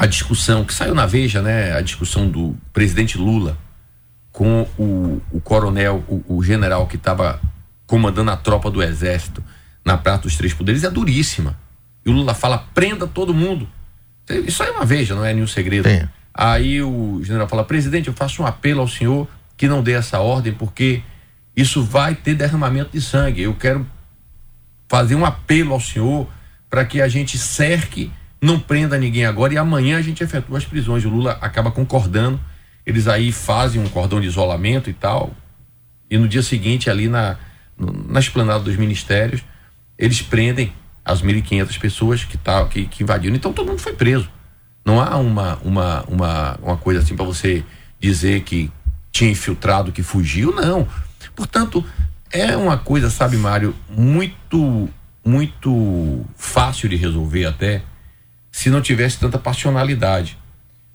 a 0.00 0.06
discussão 0.06 0.64
que 0.64 0.72
saiu 0.72 0.94
na 0.94 1.04
Veja, 1.04 1.42
né? 1.42 1.76
A 1.76 1.82
discussão 1.82 2.26
do 2.26 2.56
presidente 2.72 3.18
Lula 3.18 3.58
com 4.32 4.66
o, 4.78 5.20
o 5.30 5.42
coronel, 5.42 6.02
o, 6.08 6.38
o 6.38 6.42
general 6.42 6.86
que 6.86 6.96
estava 6.96 7.38
comandando 7.86 8.30
a 8.30 8.36
tropa 8.38 8.70
do 8.70 8.82
exército 8.82 9.44
na 9.84 9.98
Praça 9.98 10.22
dos 10.22 10.38
Três 10.38 10.54
Poderes 10.54 10.84
é 10.84 10.90
duríssima. 10.90 11.54
E 12.02 12.08
o 12.08 12.14
Lula 12.14 12.32
fala: 12.32 12.66
prenda 12.72 13.06
todo 13.06 13.34
mundo. 13.34 13.68
Isso 14.46 14.62
aí 14.62 14.70
é 14.70 14.72
uma 14.72 14.86
Veja, 14.86 15.14
não 15.14 15.22
é 15.22 15.34
nenhum 15.34 15.46
segredo. 15.46 15.86
Sim. 15.86 16.08
Aí 16.32 16.80
o 16.80 17.20
general 17.22 17.46
fala: 17.46 17.62
presidente, 17.62 18.08
eu 18.08 18.14
faço 18.14 18.42
um 18.42 18.46
apelo 18.46 18.80
ao 18.80 18.88
senhor 18.88 19.28
que 19.54 19.68
não 19.68 19.82
dê 19.82 19.92
essa 19.92 20.18
ordem, 20.18 20.54
porque 20.54 21.02
isso 21.54 21.82
vai 21.82 22.14
ter 22.14 22.34
derramamento 22.34 22.92
de 22.92 23.02
sangue. 23.02 23.42
Eu 23.42 23.52
quero 23.52 23.86
fazer 24.88 25.14
um 25.14 25.26
apelo 25.26 25.74
ao 25.74 25.80
senhor 25.80 26.26
para 26.70 26.86
que 26.86 27.02
a 27.02 27.08
gente 27.08 27.36
cerque, 27.36 28.10
não 28.40 28.58
prenda 28.58 28.98
ninguém 28.98 29.24
agora 29.24 29.54
e 29.54 29.58
amanhã 29.58 29.98
a 29.98 30.02
gente 30.02 30.22
efetua 30.22 30.58
as 30.58 30.64
prisões. 30.64 31.04
O 31.04 31.08
Lula 31.08 31.38
acaba 31.40 31.70
concordando, 31.70 32.40
eles 32.86 33.06
aí 33.06 33.32
fazem 33.32 33.80
um 33.80 33.88
cordão 33.88 34.20
de 34.20 34.26
isolamento 34.26 34.88
e 34.88 34.92
tal, 34.92 35.34
e 36.10 36.18
no 36.18 36.26
dia 36.26 36.42
seguinte, 36.42 36.90
ali 36.90 37.08
na, 37.08 37.36
na 37.78 38.18
esplanada 38.18 38.64
dos 38.64 38.76
ministérios, 38.76 39.42
eles 39.96 40.20
prendem 40.20 40.72
as 41.04 41.22
1.500 41.22 41.78
pessoas 41.78 42.24
que, 42.24 42.36
tá, 42.36 42.64
que, 42.66 42.86
que 42.86 43.02
invadiram. 43.02 43.36
Então 43.36 43.52
todo 43.52 43.68
mundo 43.68 43.78
foi 43.78 43.92
preso. 43.92 44.28
Não 44.84 45.00
há 45.00 45.16
uma, 45.18 45.56
uma, 45.62 46.04
uma, 46.08 46.58
uma 46.62 46.76
coisa 46.76 47.00
assim 47.00 47.14
para 47.14 47.24
você 47.24 47.64
dizer 48.00 48.42
que 48.42 48.70
tinha 49.12 49.30
infiltrado, 49.30 49.92
que 49.92 50.02
fugiu, 50.02 50.54
não. 50.54 50.88
Portanto, 51.36 51.84
é 52.30 52.56
uma 52.56 52.78
coisa, 52.78 53.10
sabe, 53.10 53.36
Mário, 53.36 53.74
muito, 53.88 54.88
muito 55.24 56.24
fácil 56.36 56.88
de 56.88 56.96
resolver 56.96 57.44
até, 57.44 57.82
se 58.60 58.70
não 58.70 58.80
tivesse 58.80 59.18
tanta 59.18 59.38
passionalidade. 59.38 60.36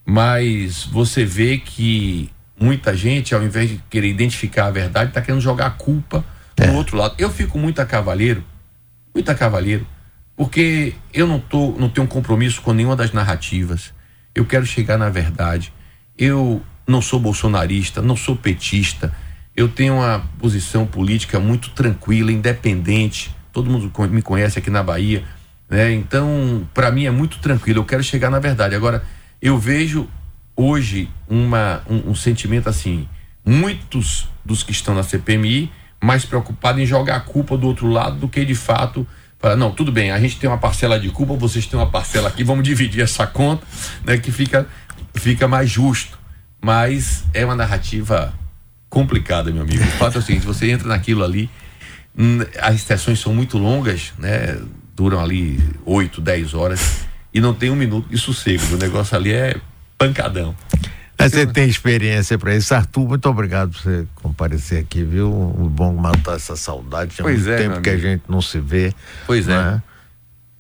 Mas 0.06 0.84
você 0.84 1.26
vê 1.26 1.58
que 1.58 2.30
muita 2.60 2.96
gente, 2.96 3.34
ao 3.34 3.44
invés 3.44 3.70
de 3.70 3.84
querer 3.90 4.08
identificar 4.08 4.68
a 4.68 4.72
verdade, 4.72 5.10
está 5.10 5.22
querendo 5.22 5.42
jogar 5.42 5.68
a 5.68 5.72
culpa 5.72 6.24
é. 6.58 6.68
do 6.68 6.74
outro 6.74 6.98
lado. 6.98 7.16
Eu 7.18 7.30
fico 7.30 7.58
muito 7.58 7.82
a 7.82 7.86
cavaleiro, 7.86 8.44
muito 9.14 9.30
a 9.30 9.36
cavaleiro, 9.36 9.86
porque 10.36 10.94
eu 11.14 11.26
não, 11.26 11.40
tô, 11.40 11.72
não 11.80 11.90
tenho 11.90 12.08
compromisso 12.08 12.62
com 12.62 12.72
nenhuma 12.72 12.96
das 12.96 13.12
narrativas. 13.12 13.94
Eu 14.34 14.46
quero 14.46 14.66
chegar 14.66 14.98
na 14.98 15.10
verdade. 15.10 15.74
Eu 16.18 16.62
não 16.88 17.02
sou 17.02 17.20
bolsonarista, 17.20 18.02
não 18.02 18.16
sou 18.16 18.36
petista 18.36 19.12
eu 19.56 19.70
tenho 19.70 19.96
uma 19.96 20.20
posição 20.38 20.86
política 20.86 21.40
muito 21.40 21.70
tranquila, 21.70 22.32
independente. 22.32 23.34
Todo 23.54 23.70
mundo 23.70 23.92
me 24.10 24.22
conhece 24.22 24.60
aqui 24.60 24.70
na 24.70 24.84
Bahia, 24.84 25.24
né? 25.70 25.92
Então, 25.94 26.68
para 26.74 26.92
mim 26.92 27.06
é 27.06 27.12
muito 27.12 27.40
tranquilo. 27.40 27.80
Eu 27.80 27.86
quero 27.86 28.04
chegar 28.04 28.30
na 28.30 28.40
verdade. 28.40 28.76
Agora, 28.76 29.04
eu 29.42 29.58
vejo 29.58 30.08
hoje 30.56 31.10
uma, 31.28 31.82
um, 31.90 32.12
um 32.12 32.16
sentimento 32.16 32.70
assim, 32.70 33.08
muitos 33.46 34.28
dos 34.44 34.64
que 34.64 34.72
estão 34.72 34.94
na 34.96 35.04
CPMI 35.04 35.72
mais 36.02 36.26
preocupados 36.26 36.82
em 36.82 36.86
jogar 36.86 37.16
a 37.16 37.20
culpa 37.20 37.58
do 37.58 37.68
outro 37.68 37.88
lado 37.88 38.18
do 38.18 38.28
que 38.28 38.46
de 38.46 38.56
fato 38.56 39.08
Fala, 39.46 39.56
não, 39.56 39.72
tudo 39.72 39.92
bem, 39.92 40.12
a 40.12 40.20
gente 40.20 40.40
tem 40.40 40.50
uma 40.50 40.58
parcela 40.58 41.00
de 41.00 41.10
culpa, 41.10 41.36
vocês 41.36 41.68
têm 41.68 41.78
uma 41.78 41.90
parcela 41.90 42.30
aqui, 42.30 42.44
vamos 42.44 42.64
dividir 42.64 43.04
essa 43.04 43.28
conta, 43.28 43.64
né? 44.04 44.18
Que 44.18 44.32
fica, 44.32 44.68
fica 45.14 45.48
mais 45.48 45.70
justo. 45.70 46.18
Mas 46.60 47.24
é 47.34 47.46
uma 47.46 47.56
narrativa 47.56 48.34
complicada, 48.90 49.52
meu 49.52 49.62
amigo. 49.62 49.84
O 49.84 49.88
fato 50.00 50.16
é 50.16 50.20
o 50.20 50.22
seguinte, 50.22 50.46
você 50.46 50.72
entra 50.72 50.88
naquilo 50.88 51.24
ali, 51.24 51.48
as 52.60 52.82
sessões 52.82 53.20
são 53.20 53.34
muito 53.34 53.58
longas, 53.58 54.14
né? 54.18 54.58
Duram 54.96 55.20
ali 55.20 55.60
8, 55.86 56.22
10 56.22 56.54
horas 56.54 57.06
e 57.34 57.42
não 57.42 57.54
tem 57.54 57.70
um 57.70 57.76
minuto 57.76 58.08
de 58.10 58.18
sossego. 58.18 58.76
O 58.76 58.78
negócio 58.78 59.16
ali 59.16 59.34
é 59.34 59.58
pancadão. 59.98 60.56
Mas 61.18 61.32
você 61.32 61.46
tem 61.46 61.68
experiência 61.68 62.38
para 62.38 62.56
isso. 62.56 62.74
Arthur, 62.74 63.08
muito 63.08 63.30
obrigado 63.30 63.72
por 63.72 63.82
você 63.82 64.06
comparecer 64.16 64.82
aqui, 64.82 65.04
viu? 65.04 65.30
O 65.32 65.70
bom 65.70 65.94
matar 65.96 66.36
essa 66.36 66.56
saudade. 66.56 67.16
Tinha 67.16 67.24
Pois 67.24 67.46
muito 67.46 67.52
é, 67.52 67.58
tempo 67.58 67.82
que 67.82 67.90
a 67.90 67.98
gente 67.98 68.24
não 68.28 68.42
se 68.42 68.60
vê. 68.60 68.94
Pois 69.26 69.48
é. 69.48 69.82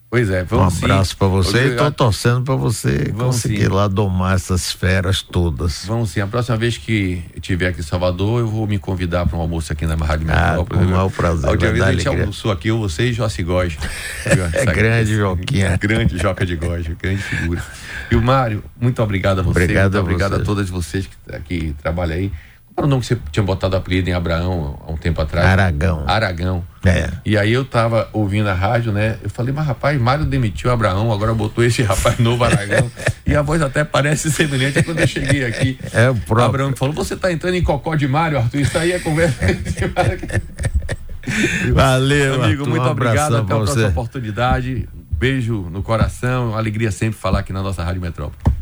Pois 0.09 0.29
é, 0.29 0.43
Um 0.43 0.45
vamos 0.45 0.75
sim. 0.75 0.85
abraço 0.85 1.17
para 1.17 1.27
você 1.27 1.73
e 1.73 1.75
tô 1.75 1.91
torcendo 1.91 2.41
para 2.43 2.55
você 2.55 3.11
Vamos 3.13 3.35
conseguir 3.35 3.63
sim. 3.63 3.67
lá 3.67 3.87
domar 3.87 4.35
essas 4.35 4.71
feras 4.71 5.21
todas. 5.21 5.83
Vamos 5.85 6.11
sim. 6.11 6.21
A 6.21 6.27
próxima 6.27 6.55
vez 6.55 6.77
que 6.77 7.21
estiver 7.35 7.67
aqui 7.67 7.81
em 7.81 7.83
Salvador, 7.83 8.39
eu 8.39 8.47
vou 8.47 8.65
me 8.65 8.79
convidar 8.79 9.25
para 9.25 9.37
um 9.37 9.41
almoço 9.41 9.73
aqui 9.73 9.85
na 9.85 9.95
Rádio 9.95 10.27
Ah, 10.29 10.49
Metrópole. 10.51 10.79
com 10.79 10.85
o 10.85 10.89
maior 10.89 11.09
prazer, 11.11 11.47
A 11.49 11.51
última 11.51 11.71
vez 11.71 11.83
a 11.83 11.91
gente 11.91 12.07
almoçou 12.07 12.51
aqui, 12.51 12.69
eu, 12.69 12.77
você 12.79 13.07
e 13.09 13.13
Jossi 13.13 13.43
Góes. 13.43 13.77
É 14.53 14.65
grande, 14.65 15.15
Joquinha. 15.17 15.75
Grande 15.77 16.17
Joca 16.17 16.45
de 16.45 16.55
Góes, 16.55 16.87
grande 17.01 17.21
figura. 17.21 17.61
E 18.09 18.15
o 18.15 18.21
Mário, 18.21 18.63
muito 18.79 19.01
obrigado 19.03 19.39
a 19.39 19.41
você. 19.43 19.59
Obrigado 19.63 19.93
muito 19.93 19.97
a 19.97 20.01
obrigado 20.01 20.31
você. 20.35 20.41
a 20.41 20.45
todas 20.45 20.69
vocês 20.69 21.07
que, 21.07 21.39
que 21.41 21.73
trabalham 21.81 22.15
aí. 22.15 22.31
Era 22.77 22.85
o 22.85 22.89
nome 22.89 23.01
que 23.01 23.07
você 23.07 23.17
tinha 23.31 23.41
botado 23.41 23.77
apelido 23.77 24.09
em 24.09 24.13
Abraão 24.13 24.77
há 24.85 24.91
um 24.91 24.97
tempo 24.97 25.21
atrás? 25.21 25.47
Aragão. 25.47 26.03
Aragão. 26.05 26.61
É. 26.83 27.09
E 27.25 27.37
aí 27.37 27.53
eu 27.53 27.63
tava 27.63 28.09
ouvindo 28.11 28.49
a 28.49 28.53
rádio, 28.53 28.91
né? 28.91 29.17
Eu 29.23 29.29
falei, 29.29 29.53
mas 29.53 29.65
rapaz, 29.65 29.99
Mário 29.99 30.25
demitiu 30.25 30.69
Abraão, 30.69 31.09
agora 31.13 31.33
botou 31.33 31.63
esse 31.63 31.81
rapaz 31.87 32.19
novo, 32.19 32.43
Aragão. 32.43 32.91
e 33.25 33.33
a 33.33 33.41
voz 33.41 33.61
até 33.61 33.85
parece 33.85 34.29
semelhante 34.29 34.83
quando 34.83 34.99
eu 34.99 35.07
cheguei 35.07 35.45
aqui. 35.45 35.79
É 35.93 36.09
o 36.09 36.15
próprio. 36.15 36.45
Abraão 36.45 36.75
falou, 36.75 36.93
você 36.93 37.15
tá 37.15 37.31
entrando 37.31 37.55
em 37.55 37.63
cocó 37.63 37.95
de 37.95 38.09
Mário, 38.09 38.37
Arthur? 38.37 38.59
Isso 38.59 38.77
aí 38.77 38.91
é 38.91 38.99
conversa. 38.99 39.39
Valeu, 41.73 42.43
Amigo, 42.43 42.61
Arthur, 42.63 42.69
muito 42.69 42.87
um 42.87 42.91
obrigado. 42.91 43.37
Até 43.37 43.53
a 43.53 43.55
próxima 43.55 43.87
oportunidade. 43.87 44.89
Beijo 45.11 45.69
no 45.71 45.81
coração. 45.81 46.57
Alegria 46.57 46.91
sempre 46.91 47.17
falar 47.17 47.39
aqui 47.39 47.53
na 47.53 47.63
nossa 47.63 47.81
Rádio 47.81 48.01
Metrópole. 48.01 48.54